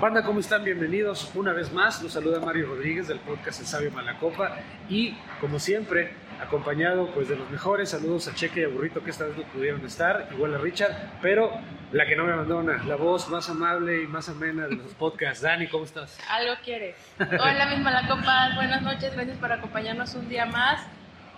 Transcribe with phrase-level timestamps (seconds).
[0.00, 0.62] Banda, ¿cómo están?
[0.62, 2.00] Bienvenidos una vez más.
[2.04, 4.56] Los saluda Mario Rodríguez del podcast El Sabio Malacopa
[4.88, 7.90] y, como siempre, acompañado pues de los mejores.
[7.90, 10.92] Saludos a Cheque y a Burrito que esta vez no pudieron estar, igual a Richard,
[11.20, 11.50] pero
[11.90, 15.42] la que no me abandona, la voz más amable y más amena de los podcasts.
[15.42, 16.16] Dani, ¿cómo estás?
[16.30, 16.94] Algo quiere.
[17.18, 18.54] Hola, mis Malacopas.
[18.54, 19.12] Buenas noches.
[19.14, 20.80] Gracias por acompañarnos un día más.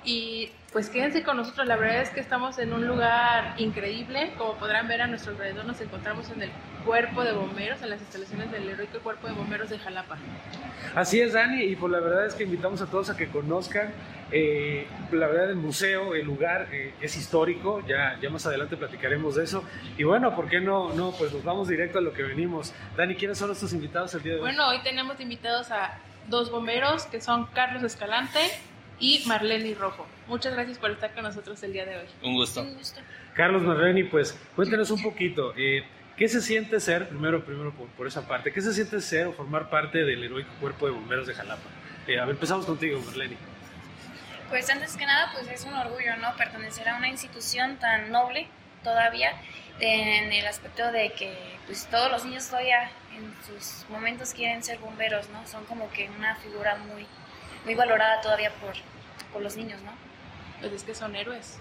[0.04, 4.54] Y pues quédense con nosotros, la verdad es que estamos en un lugar increíble, como
[4.54, 6.50] podrán ver a nuestro alrededor nos encontramos en el
[6.84, 10.16] cuerpo de bomberos, en las instalaciones del heroico cuerpo de bomberos de Jalapa.
[10.94, 13.92] Así es, Dani, y pues la verdad es que invitamos a todos a que conozcan,
[14.30, 19.34] eh, la verdad el museo, el lugar eh, es histórico, ya, ya más adelante platicaremos
[19.34, 19.64] de eso,
[19.98, 20.94] y bueno, ¿por qué no?
[20.94, 22.72] No, pues nos vamos directo a lo que venimos.
[22.96, 24.46] Dani, ¿quiénes son nuestros invitados el día de hoy?
[24.46, 25.98] Bueno, hoy tenemos invitados a
[26.28, 28.38] dos bomberos, que son Carlos Escalante,
[29.00, 30.06] y Marlene Rojo.
[30.28, 32.06] Muchas gracias por estar con nosotros el día de hoy.
[32.22, 32.60] Un gusto.
[32.60, 33.00] Un gusto.
[33.34, 35.82] Carlos Marlene, pues cuéntenos un poquito, eh,
[36.16, 39.32] ¿qué se siente ser, primero, primero por, por, esa parte, qué se siente ser o
[39.32, 41.68] formar parte del heroico cuerpo de bomberos de Jalapa?
[42.06, 43.36] Eh, a ver, empezamos contigo, Marlene.
[44.50, 46.36] Pues antes que nada, pues es un orgullo, ¿no?
[46.36, 48.48] Pertenecer a una institución tan noble
[48.82, 49.32] todavía,
[49.78, 51.32] en el aspecto de que
[51.66, 55.46] pues todos los niños todavía en sus momentos quieren ser bomberos, ¿no?
[55.46, 57.06] Son como que una figura muy
[57.64, 58.72] muy valorada todavía por,
[59.32, 59.92] por los niños, ¿no?
[60.60, 61.58] Pues es que son héroes.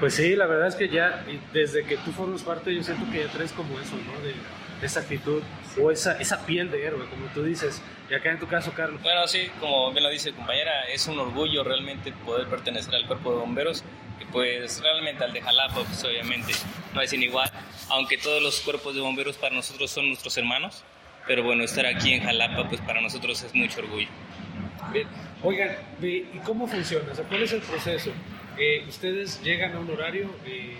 [0.00, 3.24] Pues sí, la verdad es que ya desde que tú formas parte, yo siento que
[3.24, 4.20] ya traes como eso, ¿no?
[4.20, 4.34] De,
[4.82, 5.42] esa actitud
[5.82, 7.82] o esa, esa piel de héroe, como tú dices.
[8.08, 9.02] Y acá en tu caso, Carlos.
[9.02, 13.32] Bueno, sí, como bien lo dice compañera, es un orgullo realmente poder pertenecer al cuerpo
[13.32, 13.82] de bomberos
[14.20, 16.52] y pues realmente al de Jalapa, pues obviamente
[16.94, 17.50] no es igual,
[17.90, 20.84] aunque todos los cuerpos de bomberos para nosotros son nuestros hermanos,
[21.26, 24.08] pero bueno, estar aquí en Jalapa pues para nosotros es mucho orgullo.
[24.92, 25.06] Bien.
[25.42, 27.12] Oigan, ¿y cómo funciona?
[27.12, 28.10] O sea, ¿Cuál es el proceso?
[28.58, 30.30] Eh, ¿Ustedes llegan a un horario?
[30.46, 30.74] Eh,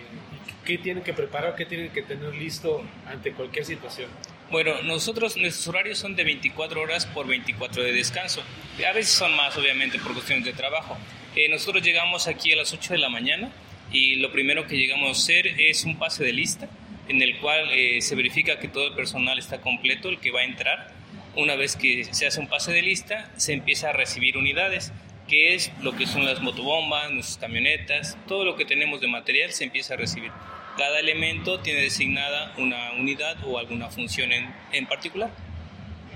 [0.64, 1.55] ¿Qué tienen que preparar?
[1.55, 4.11] ¿Qué tienen que tener listo ante cualquier situación?
[4.51, 8.42] Bueno, nosotros, nuestros horarios son de 24 horas por 24 de descanso.
[8.86, 10.96] A veces son más, obviamente, por cuestiones de trabajo.
[11.36, 13.51] Eh, nosotros llegamos aquí a las 8 de la mañana
[13.92, 16.69] y lo primero que llegamos a hacer es un pase de lista
[17.08, 20.40] en el cual eh, se verifica que todo el personal está completo, el que va
[20.40, 20.98] a entrar
[21.39, 24.93] una vez que se hace un pase de lista, se empieza a recibir unidades,
[25.29, 29.53] que es lo que son las motobombas, nuestras camionetas, todo lo que tenemos de material
[29.53, 30.33] se empieza a recibir.
[30.77, 35.31] Cada elemento tiene designada una unidad o alguna función en, en particular.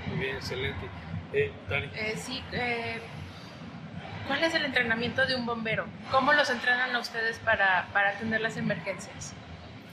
[0.08, 0.86] Muy bien, excelente.
[1.32, 1.52] Eh.
[1.94, 2.98] Eh, sí, eh,
[4.26, 5.86] ¿cuál es el entrenamiento de un bombero?
[6.10, 9.34] ¿Cómo los entrenan a ustedes para, para atender las emergencias?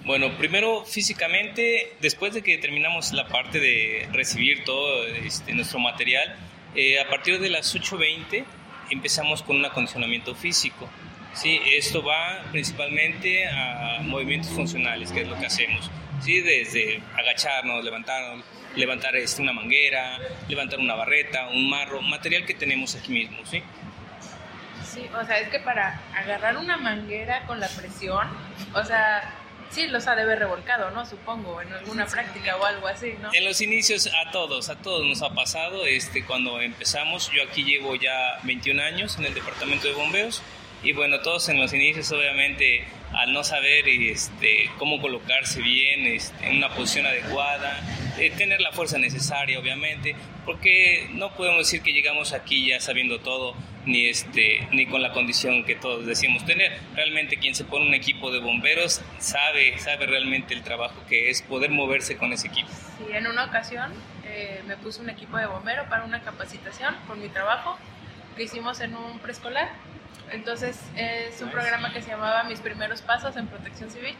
[0.05, 6.35] Bueno, primero físicamente, después de que terminamos la parte de recibir todo este, nuestro material,
[6.75, 8.45] eh, a partir de las 8.20
[8.91, 10.89] empezamos con un acondicionamiento físico.
[11.33, 11.59] ¿sí?
[11.65, 15.91] Esto va principalmente a movimientos funcionales, que es lo que hacemos.
[16.21, 16.41] ¿sí?
[16.41, 18.45] Desde agacharnos, levantarnos,
[18.75, 20.17] levantar este, una manguera,
[20.47, 23.45] levantar una barreta, un marro, material que tenemos aquí mismo.
[23.45, 23.61] ¿sí?
[24.85, 28.27] Sí, o sea, es que para agarrar una manguera con la presión,
[28.73, 29.35] o sea,
[29.71, 31.05] Sí, los ha de haber revolcado, ¿no?
[31.05, 33.29] Supongo, en alguna práctica o algo así, ¿no?
[33.33, 35.85] En los inicios a todos, a todos nos ha pasado.
[35.85, 40.41] Este, cuando empezamos, yo aquí llevo ya 21 años en el departamento de bomberos
[40.81, 46.47] y bueno, todos en los inicios obviamente al no saber este, cómo colocarse bien este,
[46.47, 47.81] en una posición adecuada,
[48.17, 50.15] eh, tener la fuerza necesaria obviamente,
[50.45, 53.55] porque no podemos decir que llegamos aquí ya sabiendo todo
[53.85, 56.77] ni este ni con la condición que todos decimos tener.
[56.95, 61.41] Realmente quien se pone un equipo de bomberos sabe sabe realmente el trabajo que es
[61.41, 62.69] poder moverse con ese equipo.
[62.97, 63.91] Sí, en una ocasión
[64.25, 67.77] eh, me puse un equipo de bombero para una capacitación por mi trabajo
[68.35, 69.69] que hicimos en un preescolar.
[70.31, 74.15] Entonces es un programa que se llamaba Mis primeros pasos en protección civil.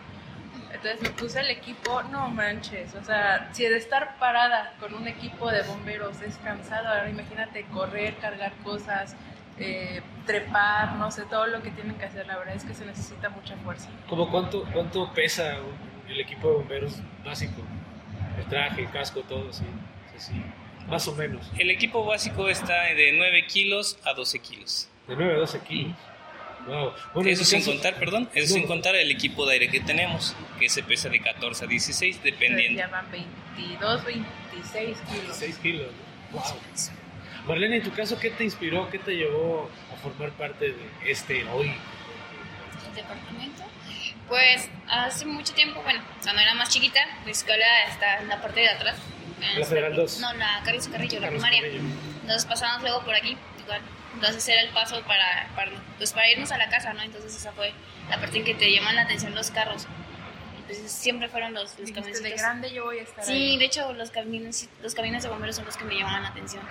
[0.74, 5.08] Entonces me puse el equipo, no manches, o sea, si de estar parada con un
[5.08, 9.16] equipo de bomberos es cansado, ahora imagínate correr, cargar cosas,
[9.59, 12.86] eh, trepar, no sé, todo lo que tienen que hacer, la verdad es que se
[12.86, 13.90] necesita mucha fuerza.
[14.08, 15.58] ¿Cómo cuánto, cuánto pesa
[16.08, 17.61] el equipo de bomberos básico?
[18.38, 19.66] El traje, el casco, todo así,
[20.16, 20.34] así,
[20.88, 21.52] más o menos.
[21.58, 24.90] El equipo básico está de 9 kilos a 12 kilos.
[25.08, 25.96] De 9 a 12 kilos.
[26.67, 26.94] Wow.
[27.14, 28.59] Bueno, eso sin caso, contar, perdón, eso no.
[28.59, 32.22] sin contar el equipo de aire que tenemos, que se pesa de 14 a 16,
[32.23, 32.79] dependiendo.
[32.79, 35.40] Se llaman 22, 26 kilos.
[35.40, 35.88] 26 kilos,
[36.32, 36.41] wow.
[37.46, 41.44] Marlene, en tu caso, ¿qué te inspiró, qué te llevó a formar parte de este
[41.50, 41.74] hoy?
[42.88, 43.64] ¿El departamento?
[44.28, 48.59] Pues hace mucho tiempo, bueno, cuando era más chiquita, la escuela está en la parte
[48.62, 48.97] de atrás.
[49.58, 50.20] ¿La Federal 2?
[50.20, 51.62] No, la Carlos Carrillo, la Carlos primaria.
[51.62, 51.84] Carrillo.
[52.22, 53.82] Entonces pasamos luego por aquí, igual.
[54.14, 57.02] Entonces era el paso para, para, pues para irnos a la casa, ¿no?
[57.02, 57.74] Entonces esa fue
[58.09, 59.88] la parte en que te llaman la atención los carros.
[60.68, 62.22] pues siempre fueron los, los camiones.
[62.22, 65.56] de grande yo voy a estar Sí, de hecho los camiones, los camiones de bomberos
[65.56, 66.64] son los que me llaman la atención.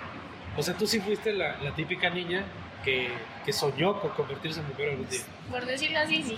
[0.59, 2.43] O sea, tú sí fuiste la, la típica niña
[2.83, 3.09] que,
[3.45, 5.21] que, soñó con convertirse en bombero algún día.
[5.49, 6.37] Por decirlo así, sí.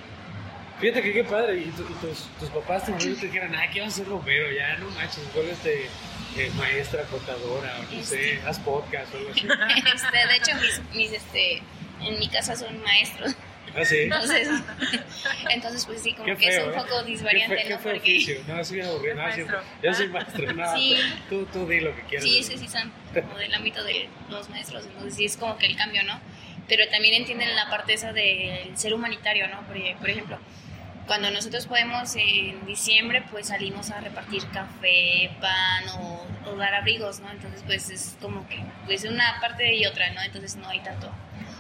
[0.80, 3.98] Fíjate que qué padre, y, tus, tus, papás te, te dijeran, ah, ¿qué vas a
[3.98, 4.52] ser bombero?
[4.52, 8.48] Ya, no manches, vuelves eh, maestra, contadora, o no sé, este.
[8.48, 9.42] haz podcast o algo así.
[9.96, 11.64] Este, de hecho, mis, mis, este,
[12.02, 13.36] en mi casa son maestros.
[13.76, 14.00] Ah, sí.
[14.02, 14.50] Entonces,
[15.50, 16.76] entonces pues sí, como que es un ¿eh?
[16.76, 17.80] poco disvariante, ¿Qué ¿no?
[17.80, 17.98] Porque...
[17.98, 18.36] Oficio?
[18.48, 19.16] No, soy aburrido.
[19.16, 19.46] No, sí,
[19.82, 20.54] yo soy maestro.
[20.54, 20.98] No, sí.
[21.30, 22.24] tú, tú di lo que quieras.
[22.24, 24.86] Sí, sí, sí, son como del ámbito de los maestros.
[24.86, 26.20] Entonces sí es como que el cambio, ¿no?
[26.68, 29.62] Pero también entienden la parte esa del ser humanitario, ¿no?
[29.68, 30.40] Porque, por ejemplo,
[31.08, 37.20] cuando nosotros podemos en diciembre, pues salimos a repartir café, pan o, o, dar abrigos,
[37.20, 37.32] ¿no?
[37.32, 40.22] Entonces, pues es como que, pues una parte y otra, ¿no?
[40.22, 41.12] Entonces no hay tanto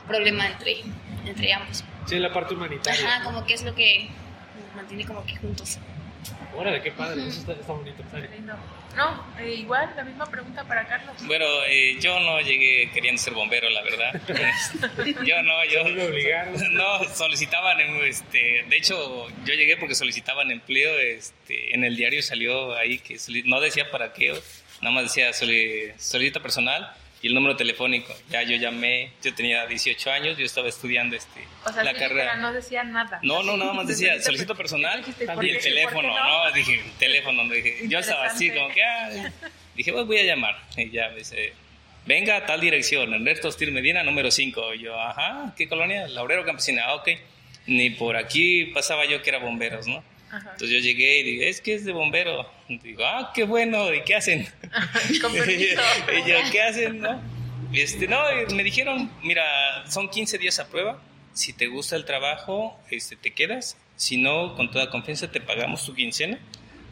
[0.07, 0.77] problema entre,
[1.25, 1.83] entre ambos.
[2.05, 3.07] Sí, la parte humanitaria.
[3.07, 4.09] Ajá, como que es lo que
[4.65, 5.79] nos mantiene como que juntos.
[6.55, 8.03] Órale, qué padre, eso está, está bonito.
[8.03, 8.17] Está
[8.95, 11.15] No, eh, igual, la misma pregunta para Carlos.
[11.25, 14.21] Bueno, eh, yo no llegué queriendo ser bombero, la verdad.
[15.25, 15.85] yo no, yo...
[15.85, 16.55] me obligaron?
[16.73, 22.75] No, solicitaban, este, de hecho, yo llegué porque solicitaban empleo, este, en el diario salió
[22.75, 24.33] ahí que no decía para qué,
[24.81, 28.13] nada más decía solicita personal y el número telefónico.
[28.29, 32.35] Ya yo llamé, yo tenía 18 años, yo estaba estudiando este, o sea, la carrera.
[32.37, 33.19] no decía nada.
[33.23, 35.03] No, no, nada más decía solicito personal
[35.41, 36.51] y el teléfono, no?
[36.51, 39.31] Dije, teléfono, dije, yo estaba así como que, ah,
[39.75, 40.57] dije, pues voy a llamar.
[40.75, 41.53] Y ya me dice,
[42.05, 44.73] venga a tal dirección, Ernesto Hostil Medina, número 5.
[44.75, 46.07] Y yo, ajá, ¿qué colonia?
[46.07, 47.09] Laurero Campesina, ah, ok.
[47.67, 50.03] Ni por aquí pasaba yo que era bomberos, ¿no?
[50.33, 52.49] Entonces yo llegué y dije, es que es de bombero.
[52.67, 54.47] digo, ah, qué bueno, ¿y qué hacen?
[55.09, 57.01] y yo, ¿qué hacen?
[57.01, 57.21] No,
[57.73, 58.21] este, no
[58.53, 59.43] me dijeron, mira,
[59.89, 61.01] son 15 días a prueba.
[61.33, 63.77] Si te gusta el trabajo, este, te quedas.
[63.95, 66.39] Si no, con toda confianza te pagamos tu quincena.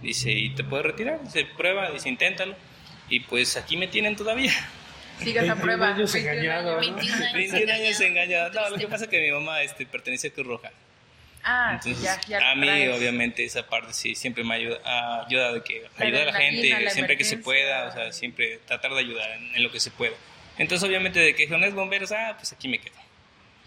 [0.01, 1.21] Dice, y te puedes retirar.
[1.23, 2.55] Dice, prueba, dice, inténtalo.
[3.09, 4.53] Y pues aquí me tienen todavía.
[5.21, 5.93] Sigas a prueba.
[5.93, 6.79] 21 años engañado.
[6.79, 8.53] 21 años engañado.
[8.53, 10.71] No, lo que pasa es que mi mamá este, pertenece a Cruz Roja.
[11.43, 15.63] Ah, ya, ya a mí obviamente esa parte sí siempre me ayuda, ha ayudado de
[15.63, 19.31] que ayudar a la gente siempre que se pueda, o sea, siempre tratar de ayudar
[19.31, 20.15] en, lo que se pueda.
[20.57, 22.95] Entonces obviamente de que son es bomberos, ah, pues aquí me quedo.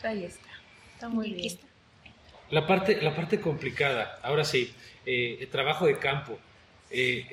[0.02, 0.48] Ahí está.
[0.94, 1.58] Está muy bien.
[2.50, 4.74] La parte, la parte complicada, ahora sí,
[5.06, 6.38] eh, el trabajo de campo.
[6.90, 7.26] Eh,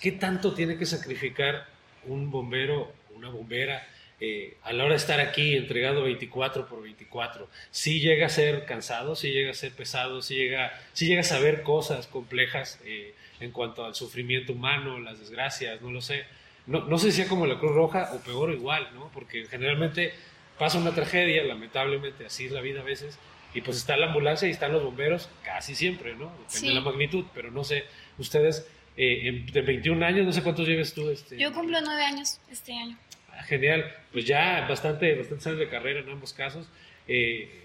[0.00, 1.66] ¿Qué tanto tiene que sacrificar
[2.04, 3.86] un bombero, una bombera?
[4.20, 8.64] Eh, a la hora de estar aquí entregado 24 por 24, si llega a ser
[8.64, 13.14] cansado, si llega a ser pesado, si llega, si llega a saber cosas complejas eh,
[13.40, 16.24] en cuanto al sufrimiento humano, las desgracias, no lo sé.
[16.66, 19.10] No, no sé si sea como la Cruz Roja o peor o igual, ¿no?
[19.12, 20.14] Porque generalmente
[20.58, 23.18] pasa una tragedia, lamentablemente así es la vida a veces,
[23.52, 26.32] y pues está la ambulancia y están los bomberos casi siempre, ¿no?
[26.46, 27.84] Depende de la magnitud, pero no sé,
[28.18, 28.66] ustedes
[28.96, 31.10] eh, de 21 años, no sé cuántos lleves tú.
[31.10, 32.96] Este, Yo cumplo 9 años este año
[33.42, 33.92] genial.
[34.12, 36.68] Pues ya bastante, bastante años de carrera en ambos casos.
[37.08, 37.64] Eh,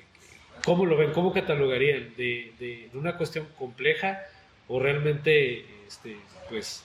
[0.63, 1.12] ¿Cómo lo ven?
[1.12, 2.13] ¿Cómo catalogarían?
[2.18, 4.21] ¿De, de, una cuestión compleja
[4.68, 6.18] o realmente este,
[6.50, 6.83] pues,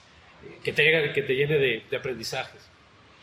[0.62, 2.70] que, te, que te llene de, aprendizajes?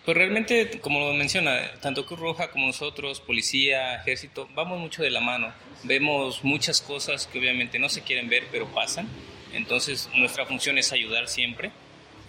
[0.04, 5.22] Pues realmente, como menciona, tanto Cruz Roja como nosotros, policía, ejército, vamos mucho de la
[5.22, 5.54] mano.
[5.84, 9.08] Vemos muchas cosas que obviamente no se quieren ver, pero pasan.
[9.54, 11.72] Entonces, nuestra función es ayudar siempre.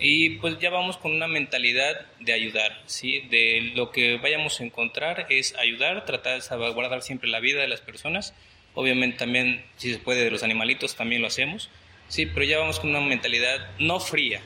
[0.05, 3.21] Y pues ya vamos con una mentalidad de ayudar, ¿sí?
[3.31, 7.69] De lo que vayamos a encontrar es ayudar, tratar de salvaguardar siempre la vida de
[7.69, 8.35] las personas.
[8.75, 11.71] Obviamente también, si se puede, de los animalitos también lo hacemos,
[12.09, 12.27] ¿sí?
[12.27, 14.41] Pero ya vamos con una mentalidad no fría,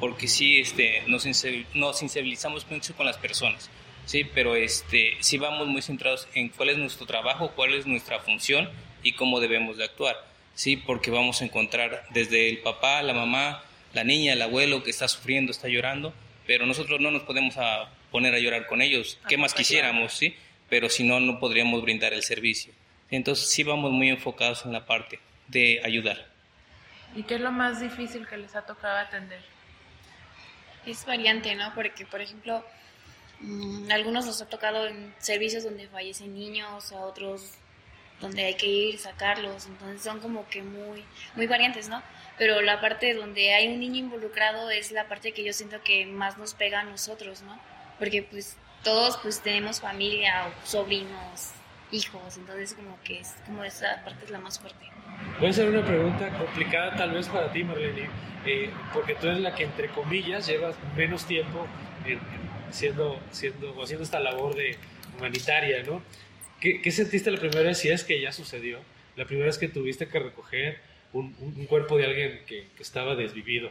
[0.00, 3.68] porque sí este, nos, sensibilizamos mucho con las personas,
[4.06, 4.24] ¿sí?
[4.24, 8.70] Pero este, sí vamos muy centrados en cuál es nuestro trabajo, cuál es nuestra función
[9.02, 10.16] y cómo debemos de actuar,
[10.54, 10.78] ¿sí?
[10.78, 13.62] Porque vamos a encontrar desde el papá, la mamá,
[13.94, 16.12] la niña, el abuelo que está sufriendo, está llorando,
[16.46, 19.18] pero nosotros no nos podemos a poner a llorar con ellos.
[19.28, 20.36] ¿Qué más quisiéramos, sí?
[20.68, 22.72] Pero si no, no podríamos brindar el servicio.
[23.10, 26.26] Entonces sí vamos muy enfocados en la parte de ayudar.
[27.14, 29.40] ¿Y qué es lo más difícil que les ha tocado atender?
[30.84, 31.72] Es variante, ¿no?
[31.74, 32.64] Porque, por ejemplo,
[33.40, 37.58] mm, algunos nos ha tocado en servicios donde fallecen niños, a otros
[38.20, 41.04] donde hay que ir, sacarlos, entonces son como que muy,
[41.34, 42.02] muy variantes, ¿no?
[42.38, 46.06] pero la parte donde hay un niño involucrado es la parte que yo siento que
[46.06, 47.58] más nos pega a nosotros, ¿no?
[47.98, 51.52] Porque pues todos pues tenemos familia o sobrinos,
[51.90, 54.86] hijos, entonces como que es como esa parte es la más fuerte.
[55.38, 58.08] Puede ser una pregunta complicada tal vez para ti, Marlene,
[58.44, 61.66] eh, porque tú eres la que entre comillas llevas menos tiempo
[62.70, 64.76] siendo, siendo, o haciendo esta labor de
[65.16, 66.02] humanitaria, ¿no?
[66.66, 68.80] ¿Qué, ¿Qué sentiste la primera vez, si es que ya sucedió,
[69.14, 70.80] la primera vez que tuviste que recoger
[71.12, 73.70] un, un cuerpo de alguien que, que estaba desvivido.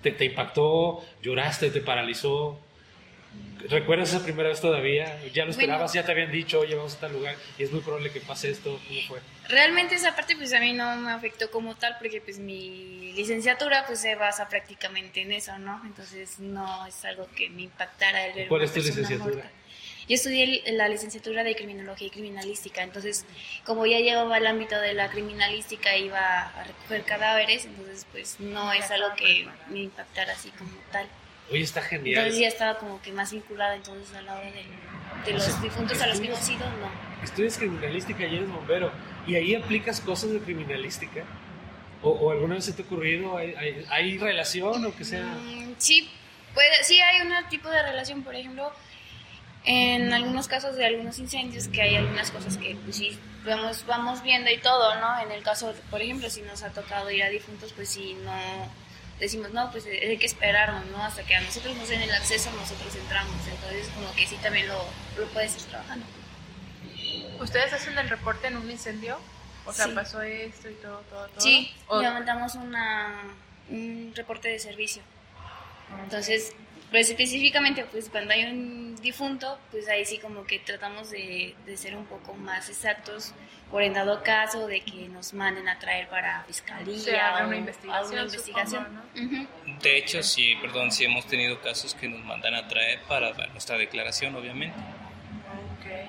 [0.00, 1.04] ¿Te, ¿Te, impactó?
[1.20, 1.70] ¿Lloraste?
[1.70, 2.58] ¿Te paralizó?
[3.68, 5.22] ¿Recuerdas esa primera vez todavía?
[5.34, 5.92] ¿Ya lo esperabas?
[5.92, 8.20] Bueno, ¿Ya te habían dicho, oye, vamos a tal lugar y es muy probable que
[8.20, 8.80] pase esto?
[8.88, 9.20] ¿Cómo fue?
[9.50, 13.84] Realmente esa parte pues a mí no me afectó como tal porque pues mi licenciatura
[13.86, 15.82] pues se basa prácticamente en eso, ¿no?
[15.84, 19.50] Entonces no es algo que me impactara el ver ¿Cuál es tu licenciatura?
[20.08, 23.24] Yo estudié la licenciatura de criminología y criminalística, entonces
[23.64, 28.72] como ya llegaba al ámbito de la criminalística iba a recoger cadáveres, entonces pues no
[28.72, 31.06] es algo que me impactara así como tal.
[31.50, 32.18] Oye, está genial.
[32.18, 34.64] Entonces ya estaba como que más vinculada entonces a la hora de,
[35.26, 37.22] de los o sea, difuntos a los que hemos ido, no.
[37.22, 38.92] Estudias criminalística y eres bombero,
[39.26, 41.24] y ahí aplicas cosas de criminalística.
[42.02, 43.36] ¿O, o alguna vez se te ha ocurrido?
[43.36, 45.22] ¿Hay, hay, hay relación o que sea?
[45.22, 46.10] Mm, sí,
[46.52, 48.72] puede, sí hay un tipo de relación, por ejemplo,
[49.64, 54.22] en algunos casos de algunos incendios que hay algunas cosas que pues sí vamos, vamos
[54.22, 55.20] viendo y todo, ¿no?
[55.20, 58.32] En el caso, por ejemplo, si nos ha tocado ir a difuntos, pues sí, no
[59.20, 61.02] decimos, no, pues hay que esperarnos, ¿no?
[61.02, 63.36] Hasta que a nosotros nos den el acceso, nosotros entramos.
[63.48, 64.84] Entonces, como que sí también lo,
[65.16, 66.06] lo puedes ir trabajando.
[67.40, 69.18] ¿Ustedes hacen el reporte en un incendio?
[69.64, 69.92] O sea, sí.
[69.92, 71.40] pasó esto y todo, todo, todo.
[71.40, 73.22] Sí, levantamos una,
[73.70, 75.02] un reporte de servicio.
[76.02, 76.52] Entonces,
[76.92, 81.76] pues específicamente, pues cuando hay un difunto, pues ahí sí como que tratamos de, de,
[81.78, 83.32] ser un poco más exactos
[83.70, 87.46] por en dado caso de que nos manden a traer para fiscalía o sea, o
[87.46, 88.04] una investigación.
[88.04, 88.84] alguna investigación.
[88.84, 89.22] Supongo, ¿no?
[89.22, 89.78] uh -huh.
[89.80, 93.50] De hecho, sí, perdón, sí hemos tenido casos que nos mandan a traer para dar
[93.52, 94.76] nuestra declaración, obviamente.
[94.76, 95.86] Ok.
[95.86, 96.08] Ay,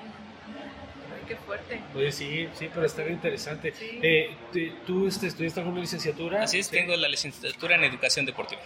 [1.26, 1.80] qué fuerte.
[1.94, 3.72] Oye, sí, sí, pero está bien interesante.
[3.72, 3.98] Sí.
[4.02, 4.36] Eh,
[4.86, 6.42] ¿Tú este, estudiaste alguna licenciatura?
[6.42, 6.76] Así es, sí.
[6.76, 8.60] tengo la licenciatura en Educación Deportiva.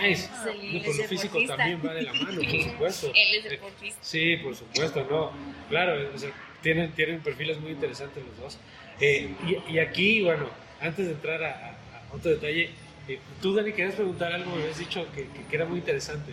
[0.00, 0.28] Nice.
[0.72, 3.06] No, por lo físico también va de la mano, por supuesto.
[3.14, 3.98] Él es deportista.
[4.02, 5.32] Sí, por supuesto, no.
[5.68, 6.30] Claro, o sea,
[6.62, 8.58] tienen, tienen perfiles muy interesantes los dos.
[9.00, 9.34] Eh,
[9.68, 10.48] y, y, aquí, bueno,
[10.80, 11.70] antes de entrar a, a,
[12.10, 12.70] a otro detalle,
[13.08, 16.32] eh, tú, Dani, querías preguntar algo, me habías dicho que, que, que era muy interesante,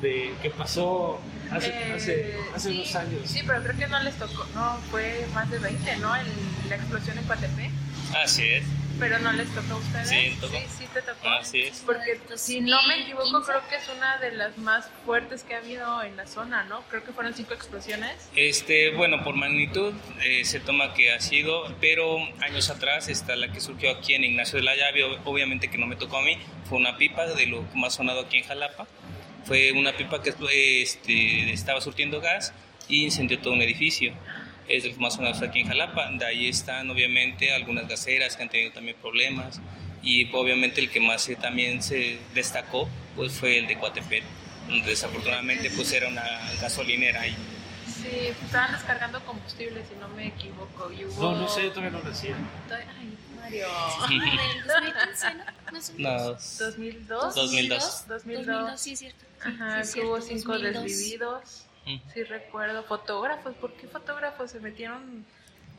[0.00, 3.20] de que pasó hace, Eh, hace, hace sí, unos años.
[3.24, 6.14] Sí, pero creo que no les tocó, no, fue más de 20, ¿no?
[6.16, 6.26] El-
[6.68, 7.70] la explosión en Coatepec,
[8.22, 8.64] Así es.
[8.98, 10.08] Pero no les tocó a ustedes.
[10.08, 10.56] Sí, me tocó.
[10.58, 11.28] sí, sí te tocó.
[11.28, 11.82] Así es.
[11.84, 13.52] Porque si no me equivoco, 2015.
[13.52, 16.82] creo que es una de las más fuertes que ha habido en la zona, ¿no?
[16.90, 18.28] Creo que fueron cinco explosiones.
[18.36, 19.92] Este, bueno, por magnitud
[20.24, 24.24] eh, se toma que ha sido, pero años atrás está la que surgió aquí en
[24.24, 27.26] Ignacio de la Llave, ob- obviamente que no me tocó a mí, fue una pipa
[27.26, 28.86] de lo más sonado aquí en Jalapa.
[29.44, 30.32] Fue una pipa que
[30.82, 32.52] este, estaba surtiendo gas
[32.88, 34.12] y incendió todo un edificio.
[34.68, 36.10] Es de los más sonados aquí en Jalapa.
[36.12, 39.60] De ahí están obviamente algunas gaseras que han tenido también problemas
[40.02, 44.22] y obviamente el que más se- también se destacó pues fue el de Coatepec.
[44.68, 46.24] donde Desafortunadamente pues era una
[46.60, 47.36] gasolinera ahí.
[47.86, 50.90] Sí, pues, estaban descargando combustible, si no me equivoco.
[50.92, 51.22] Y hubo...
[51.32, 52.28] No, no sé, yo todavía no nací.
[52.28, 53.66] Ay, Mario.
[53.74, 55.44] Ah, del 2015, ¿no?
[55.72, 56.58] Más o menos.
[56.60, 57.34] No, 2002.
[57.34, 58.04] 2002.
[58.08, 58.80] 2002.
[58.80, 59.24] sí, es cierto.
[59.44, 60.82] Ajá, Sí, que es hubo cierto, cinco 2002.
[60.84, 61.64] desvividos.
[62.14, 62.84] Sí, recuerdo.
[62.84, 65.24] Fotógrafos, ¿por qué fotógrafos se metieron?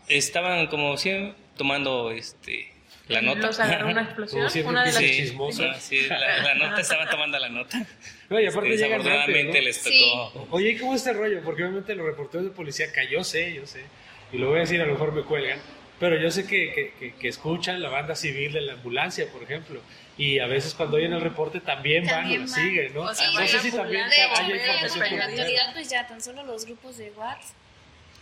[0.08, 2.72] Estaban como siempre tomando este
[3.08, 3.48] la nota.
[3.48, 4.48] Los agarró una explosión.
[4.50, 5.64] Como una de las Sí, chismoso.
[5.66, 7.86] ah, sí, la, la nota, estaban tomando la nota.
[8.30, 9.54] No, y aparte Este, rápido, ¿no?
[9.62, 10.12] les Sí.
[10.34, 10.48] tocó.
[10.52, 11.42] Oye, ¿y cómo está el rollo?
[11.44, 13.84] Porque obviamente los reporteros de policía, que yo sé, yo sé,
[14.32, 15.60] y lo voy a decir, a lo mejor me cuelgan,
[16.00, 19.44] pero yo sé que, que, que- que escuchan la banda civil de la ambulancia, por
[19.44, 19.80] ejemplo,
[20.18, 22.56] y a veces cuando oyen el reporte también, van y También lo van.
[22.60, 23.02] siguen, ¿no?
[23.02, 26.08] O sea, no sé si también De haya Hay en información la actualidad, pues ya
[26.08, 27.56] tan solo los grupos de WhatsApp,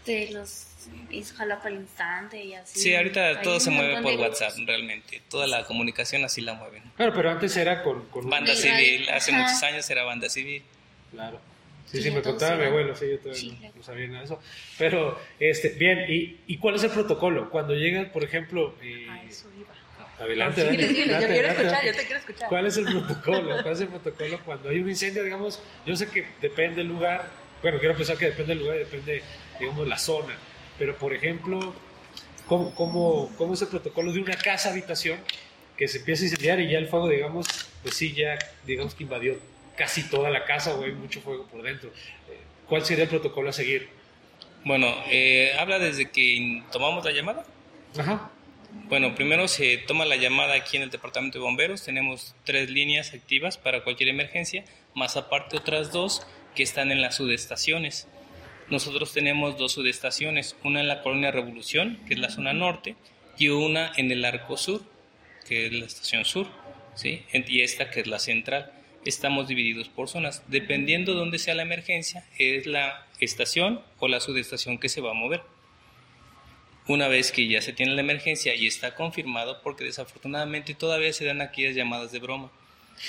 [0.05, 0.67] de los
[1.38, 2.79] Jalapa al instante y así.
[2.79, 4.15] Sí, ahorita Hay todo se mueve por.
[4.15, 5.21] WhatsApp, realmente.
[5.29, 6.81] Toda la comunicación así la mueven.
[6.95, 8.05] Claro, pero antes era con...
[8.07, 9.15] con Banda civil, radio.
[9.15, 9.43] hace Ajá.
[9.43, 10.63] muchos años era banda civil.
[11.12, 11.39] Claro.
[11.86, 14.19] Sí, Sí, sí, me contaba mi abuelo, sí, yo todavía Sí, no, no sabía nada
[14.19, 14.41] de eso.
[14.77, 17.50] Pero, este, bien, ¿y, y cuál es el protocolo?
[17.50, 18.75] Cuando llegan, por ejemplo...
[18.81, 19.67] eh, A eso iba.
[20.22, 22.50] Adelante, adelante, dile, yo quiero escuchar, yo te quiero escuchar.
[22.50, 23.62] ¿Cuál es el protocolo?
[23.62, 25.24] ¿Cuál es el protocolo cuando hay un incendio?
[25.24, 27.30] Digamos, yo sé que depende del lugar,
[27.62, 29.24] bueno, quiero pensar que depende del lugar y depende,
[29.60, 30.36] digamos, la zona,
[30.78, 31.74] pero por ejemplo,
[32.48, 35.20] ¿cómo, cómo, cómo es el protocolo de una casa habitación
[35.78, 37.48] que se empieza a incendiar y ya el fuego, digamos,
[37.82, 39.38] pues sí, ya, digamos que invadió
[39.75, 41.90] casi toda la casa o hay mucho fuego por dentro?
[41.90, 42.38] Eh,
[42.68, 43.90] ¿Cuál sería el protocolo a seguir?
[44.63, 47.46] Bueno, eh, habla desde que tomamos la llamada.
[47.98, 48.30] Ajá.
[48.72, 51.84] Bueno, primero se toma la llamada aquí en el departamento de bomberos.
[51.84, 56.25] Tenemos tres líneas activas para cualquier emergencia, más aparte otras dos
[56.56, 58.08] que están en las subestaciones.
[58.70, 62.96] Nosotros tenemos dos subestaciones, una en la colonia Revolución, que es la zona norte,
[63.38, 64.82] y una en el arco sur,
[65.48, 66.48] que es la estación sur,
[66.96, 67.24] ¿sí?
[67.34, 68.72] y esta que es la central.
[69.04, 70.44] Estamos divididos por zonas.
[70.48, 75.12] Dependiendo de dónde sea la emergencia, es la estación o la subestación que se va
[75.12, 75.42] a mover.
[76.91, 81.25] Una vez que ya se tiene la emergencia y está confirmado, porque desafortunadamente todavía se
[81.25, 82.51] dan aquellas llamadas de broma,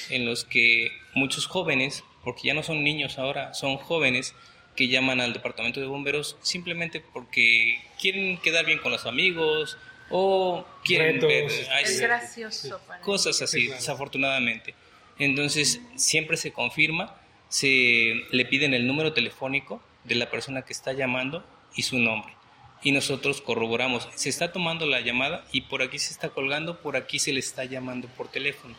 [0.08, 4.34] en los que muchos jóvenes, porque ya no son niños ahora, son jóvenes
[4.76, 9.76] que llaman al departamento de bomberos simplemente porque quieren quedar bien con los amigos
[10.08, 11.44] o quieren ver
[11.82, 14.74] es gracioso cosas así, desafortunadamente.
[15.18, 17.20] Entonces siempre se confirma,
[17.50, 22.34] se le piden el número telefónico de la persona que está llamando y su nombre
[22.82, 26.96] y nosotros corroboramos, se está tomando la llamada y por aquí se está colgando, por
[26.96, 28.74] aquí se le está llamando por teléfono.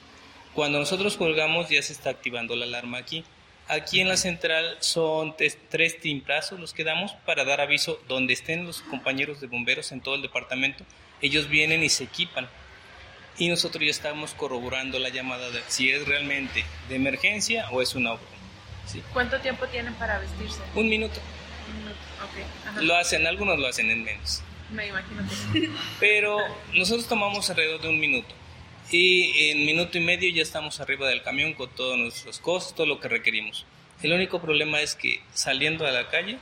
[0.53, 3.23] Cuando nosotros colgamos ya se está activando la alarma aquí.
[3.69, 8.65] Aquí en la central son tres timplazos los que damos para dar aviso donde estén
[8.65, 10.83] los compañeros de bomberos en todo el departamento.
[11.21, 12.49] Ellos vienen y se equipan.
[13.37, 17.95] Y nosotros ya estamos corroborando la llamada de si es realmente de emergencia o es
[17.95, 18.23] una obra.
[19.13, 20.59] ¿Cuánto tiempo tienen para vestirse?
[20.75, 21.19] Un minuto.
[22.81, 24.41] Lo hacen, algunos lo hacen en menos.
[24.71, 25.69] Me imagino que sí.
[25.99, 26.37] Pero
[26.73, 28.33] nosotros tomamos alrededor de un minuto.
[28.91, 32.85] Y en minuto y medio ya estamos arriba del camión con todos nuestros costos, todo
[32.85, 33.65] lo que requerimos.
[34.01, 36.37] El único problema es que saliendo a la calle,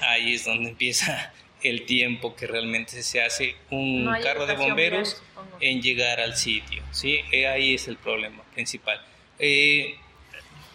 [0.00, 5.22] ahí es donde empieza el tiempo que realmente se hace un carro de bomberos
[5.60, 6.82] en llegar al sitio.
[6.90, 7.20] ¿sí?
[7.32, 9.00] Eh, ahí es el problema principal.
[9.38, 9.96] Eh,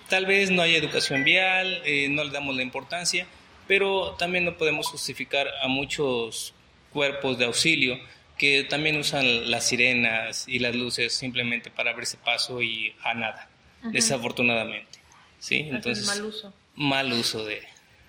[0.09, 3.27] tal vez no haya educación vial, eh, no le damos la importancia,
[3.71, 6.53] pero también no podemos justificar a muchos
[6.91, 7.97] cuerpos de auxilio
[8.37, 13.47] que también usan las sirenas y las luces simplemente para abrirse paso y a nada,
[13.93, 14.99] desafortunadamente.
[15.39, 15.69] ¿sí?
[15.71, 16.53] Entonces, mal uso.
[16.75, 17.61] Mal uso de,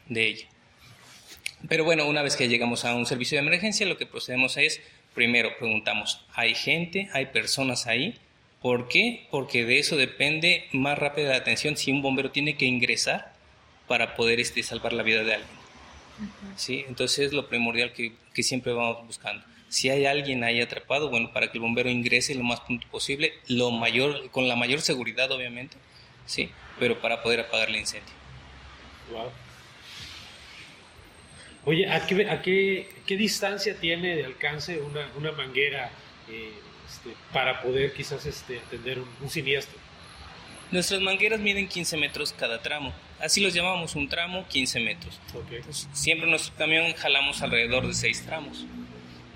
[0.09, 0.49] de ella.
[1.69, 4.81] Pero bueno, una vez que llegamos a un servicio de emergencia, lo que procedemos es,
[5.15, 8.19] primero preguntamos, ¿hay gente, hay personas ahí?
[8.61, 9.29] ¿Por qué?
[9.31, 13.32] Porque de eso depende más rápida la atención si un bombero tiene que ingresar
[13.93, 15.59] para poder este, salvar la vida de alguien.
[16.57, 16.83] ¿Sí?
[16.89, 19.45] Entonces es lo primordial que, que, siempre vamos buscando.
[19.69, 23.35] Si hay alguien ahí atrapado, bueno, para que el bombero ingrese lo más pronto posible,
[23.49, 25.77] lo mayor, con la mayor seguridad obviamente,
[26.25, 26.49] ¿sí?
[26.79, 28.15] pero para poder apagar el incendio.
[29.11, 29.31] Wow.
[31.67, 35.91] Oye, ¿a qué, a qué, qué distancia tiene de alcance una, una manguera
[36.31, 36.55] eh,
[36.89, 39.79] este, para poder quizás este, atender un, un siniestro?
[40.71, 42.95] Nuestras mangueras miden 15 metros cada tramo.
[43.23, 45.21] Así los llamamos un tramo, 15 metros.
[45.93, 48.67] siempre en nuestro camión jalamos alrededor de 6 tramos.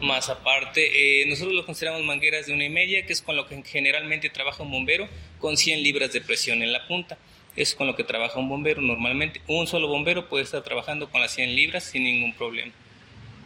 [0.01, 3.46] Más aparte, eh, nosotros lo consideramos mangueras de una y media, que es con lo
[3.46, 7.16] que generalmente trabaja un bombero, con 100 libras de presión en la punta.
[7.55, 9.40] Es con lo que trabaja un bombero normalmente.
[9.46, 12.72] Un solo bombero puede estar trabajando con las 100 libras sin ningún problema.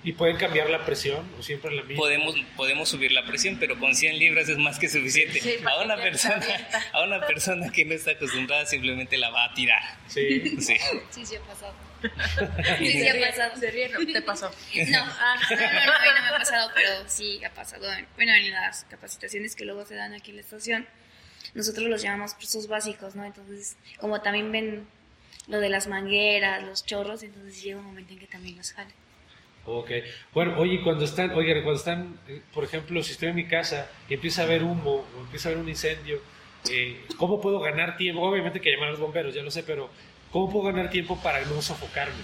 [0.02, 1.96] ¿Y pueden cambiar la presión o siempre la misma?
[1.96, 5.60] Podemos, podemos subir la presión, pero con 100 libras es más que suficiente.
[5.66, 6.46] a, una persona,
[6.92, 9.82] a una persona que no está acostumbrada simplemente la va a tirar.
[10.08, 10.76] Sí, sí,
[11.10, 11.74] sí, sí ha pasado.
[12.78, 13.60] Sí, sí ha pasado.
[13.60, 13.88] ¿Se ríe?
[13.90, 14.46] No, te pasó.
[14.48, 17.86] No, ah, no, no, no, no, me ha pasado, pero sí ha pasado.
[18.16, 20.86] Bueno, en las capacitaciones que luego se dan aquí en la estación,
[21.52, 23.24] nosotros los llamamos cursos básicos, ¿no?
[23.24, 24.88] Entonces, como también ven
[25.46, 28.94] lo de las mangueras, los chorros, entonces llega un momento en que también los jalen.
[29.78, 29.90] Ok.
[30.34, 33.88] Bueno, oye, cuando están, oye, cuando están, eh, por ejemplo, si estoy en mi casa
[34.08, 36.20] y empieza a haber humo o empieza a haber un incendio,
[36.70, 38.22] eh, ¿cómo puedo ganar tiempo?
[38.22, 39.88] Obviamente que llamar a los bomberos, ya lo sé, pero
[40.32, 42.14] ¿cómo puedo ganar tiempo para no sofocarme?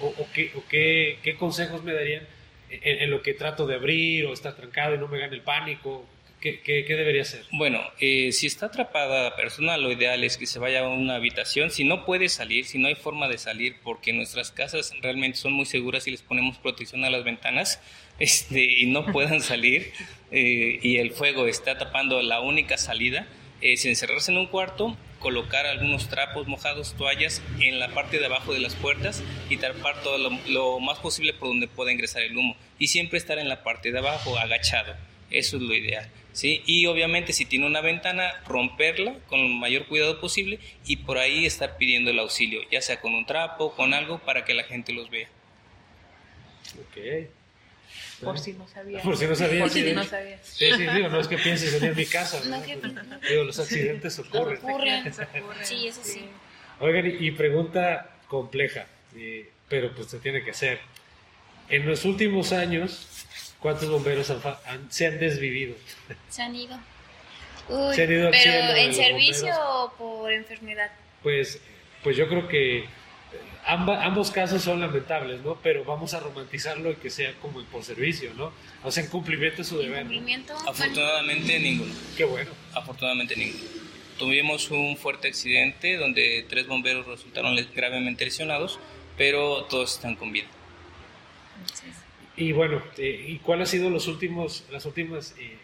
[0.00, 2.26] ¿O, qué, qué, consejos me darían
[2.68, 6.04] en, lo que trato de abrir o estar trancado y no me gane el pánico?
[6.44, 7.42] ¿Qué, debería hacer?
[7.52, 11.14] Bueno, eh, si está atrapada la persona, lo ideal es que se vaya a una
[11.14, 11.70] habitación.
[11.70, 15.54] Si no puede salir, si no hay forma de salir, porque nuestras casas realmente son
[15.54, 17.80] muy seguras y les ponemos protección a las ventanas
[18.18, 19.90] este, y no puedan salir
[20.32, 23.26] eh, y el fuego está tapando la única salida,
[23.62, 28.52] es encerrarse en un cuarto, colocar algunos trapos mojados, toallas en la parte de abajo
[28.52, 32.36] de las puertas y tapar todo lo, lo más posible por donde pueda ingresar el
[32.36, 32.54] humo.
[32.78, 34.94] Y siempre estar en la parte de abajo, agachado.
[35.30, 36.10] Eso es lo ideal.
[36.34, 36.62] ¿Sí?
[36.66, 41.46] Y obviamente si tiene una ventana, romperla con el mayor cuidado posible y por ahí
[41.46, 44.92] estar pidiendo el auxilio, ya sea con un trapo, con algo para que la gente
[44.92, 45.28] los vea.
[46.80, 47.30] Ok.
[48.22, 49.02] Por si no sabía.
[49.02, 49.60] Por si no sabía.
[49.60, 50.38] Por si no sabía.
[50.42, 52.40] Sí, sí, digo, no es que pienses en mi casa.
[52.44, 52.60] ¿no?
[53.28, 54.58] Digo, los accidentes ocurren.
[54.58, 55.12] Ocurren.
[55.62, 56.24] Sí, eso sí.
[56.80, 58.86] Oigan, y pregunta compleja,
[59.68, 60.80] pero pues se tiene que hacer.
[61.68, 63.08] En los últimos años,
[63.64, 64.30] ¿Cuántos bomberos
[64.90, 65.74] se han desvivido?
[66.28, 66.78] Se han ido.
[67.70, 68.28] Uy, pero
[68.74, 70.92] ¿en servicio o por enfermedad?
[71.22, 71.58] Pues,
[72.02, 72.86] pues yo creo que eh,
[73.64, 75.58] ambos casos son lamentables, ¿no?
[75.62, 78.52] Pero vamos a romantizarlo y que sea como por servicio, ¿no?
[78.82, 80.00] O sea, en cumplimiento de su deber.
[80.00, 80.54] ¿Cumplimiento?
[80.68, 81.94] Afortunadamente ninguno.
[82.18, 82.50] Qué bueno.
[82.74, 83.64] Afortunadamente ninguno.
[84.18, 88.78] Tuvimos un fuerte accidente donde tres bomberos resultaron gravemente lesionados,
[89.16, 90.48] pero todos están con vida.
[92.36, 95.56] Y bueno, eh, ¿y cuál ha sido los últimos, las últimas eh,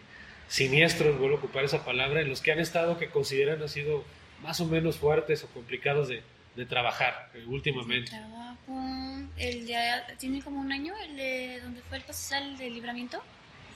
[0.49, 4.05] siniestros, vuelvo a ocupar esa palabra, en los que han estado que consideran han sido
[4.43, 6.23] más o menos fuertes o complicados de,
[6.55, 8.11] de trabajar eh, últimamente?
[8.11, 9.77] Trabajo, el de,
[10.19, 13.21] tiene como un año, el de donde fue el pasal de libramiento,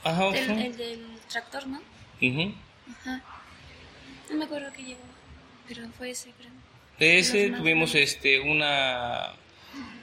[0.03, 1.81] Ajá, el, del tractor, ¿no?
[2.21, 2.53] Ujú.
[3.01, 3.21] Ajá.
[4.29, 5.01] No me acuerdo qué llevó,
[5.67, 6.51] pero fue ese, creo.
[6.97, 9.33] De ese tuvimos este una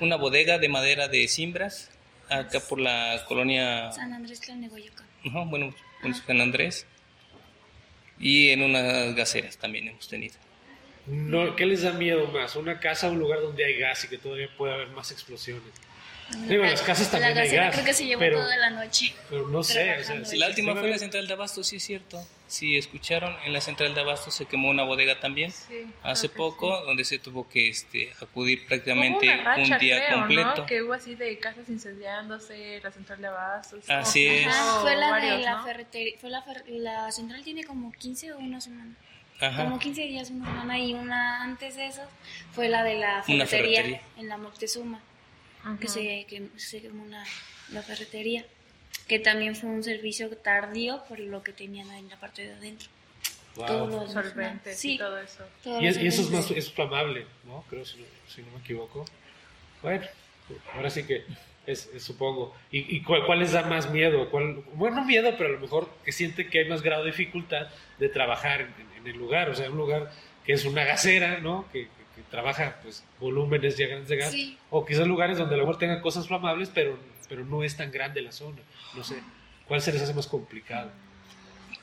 [0.00, 1.91] una bodega de madera de cimbras
[2.28, 5.06] acá por la colonia San Andrés Tlalnehuayacán.
[5.26, 5.74] ajá, bueno,
[6.26, 6.86] San Andrés
[8.18, 10.34] y en unas gaseras también hemos tenido.
[11.06, 12.54] No, ¿Qué les da miedo más?
[12.54, 15.62] ¿Una casa o un lugar donde hay gas y que todavía puede haber más explosiones?
[16.48, 18.70] Digo, en las casas también la hay gas, creo que se llevó pero- toda la
[18.70, 19.14] noche.
[19.30, 21.04] Pero no sé, o sea, sí, la sí, última sí, fue en la sí.
[21.04, 22.26] central de Abasto, sí es cierto.
[22.46, 26.78] Si escucharon, en la central de Abasto se quemó una bodega también Sí, hace poco,
[26.80, 26.84] sí.
[26.86, 30.54] donde se tuvo que este acudir prácticamente racha, un día creo, completo.
[30.56, 30.66] ¿no?
[30.66, 33.88] Que hubo así de casas incendiándose, la central de abastos.
[33.88, 34.46] Así es.
[34.46, 35.64] Ajá, fue la varios, de la ¿no?
[35.64, 38.94] ferretería, fue la, fer- la central tiene como 15 o una semana.
[39.40, 39.64] Ajá.
[39.64, 42.02] Como 15 días, una semana y una antes de eso
[42.52, 44.00] fue la de la Una ferretería, ferretería.
[44.18, 45.00] en la Moctezuma,
[45.80, 47.24] que se, que se quemó una,
[47.72, 48.44] la ferretería,
[49.08, 52.88] que también fue un servicio tardío por lo que tenían en la parte de adentro.
[53.56, 53.66] Wow.
[53.66, 55.44] Todo lo demás, Solventes sí, y todo eso.
[55.62, 57.64] todos Y, los es- y eso es más es flamable, ¿no?
[57.68, 59.04] Creo, si, no- si no me equivoco.
[59.82, 60.04] Bueno,
[60.74, 61.24] ahora sí que
[61.66, 62.56] es, es supongo.
[62.70, 64.30] ¿Y, y cuál, cuál les da más miedo?
[64.30, 67.10] ¿Cuál, bueno, no miedo, pero a lo mejor que sienten que hay más grado de
[67.10, 69.50] dificultad de trabajar en, en el lugar.
[69.50, 70.10] O sea, un lugar
[70.46, 71.68] que es una gasera, ¿no?
[71.72, 71.88] Que
[72.32, 74.32] trabaja pues volúmenes ya grandes de gas.
[74.32, 74.58] Sí.
[74.70, 77.92] O quizás lugares donde a lo mejor tengan cosas flamables, pero, pero no es tan
[77.92, 78.58] grande la zona.
[78.96, 79.16] No sé.
[79.68, 80.90] ¿Cuál se les hace más complicado?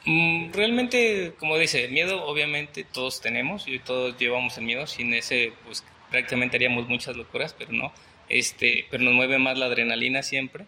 [0.05, 4.88] Mm, realmente, como dice, miedo obviamente todos tenemos y todos llevamos el miedo.
[4.88, 7.93] Sin ese, pues prácticamente haríamos muchas locuras, pero no.
[8.27, 10.65] Este, pero nos mueve más la adrenalina siempre,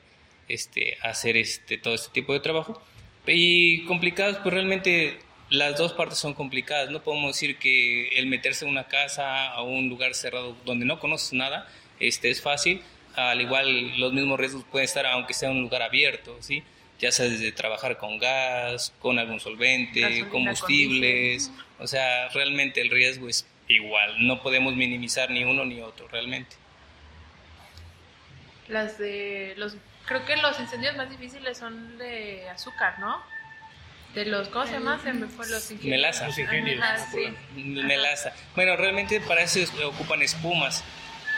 [0.47, 2.81] este, hacer este todo este tipo de trabajo.
[3.25, 5.17] Y complicados, pues realmente
[5.51, 6.89] las dos partes son complicadas.
[6.89, 10.97] No podemos decir que el meterse en una casa a un lugar cerrado donde no
[10.97, 11.67] conoces nada,
[11.99, 12.81] este, es fácil.
[13.15, 16.63] Al igual los mismos riesgos pueden estar aunque sea un lugar abierto, ¿sí?
[16.99, 22.89] Ya sea desde trabajar con gas, con algún solvente, Gasolina, combustibles, o sea, realmente el
[22.89, 24.25] riesgo es igual.
[24.25, 26.55] No podemos minimizar ni uno ni otro, realmente.
[28.69, 33.21] Las de los creo que los incendios más difíciles son de azúcar, ¿no?
[34.13, 34.99] De los ¿cómo se llama?
[35.01, 35.89] Se me fue los ingenios.
[35.97, 36.27] Melaza.
[36.27, 36.81] Los ingenios.
[36.83, 37.33] Ajá, sí.
[37.55, 38.33] Melaza.
[38.55, 40.83] Bueno, realmente para eso es- ocupan espumas.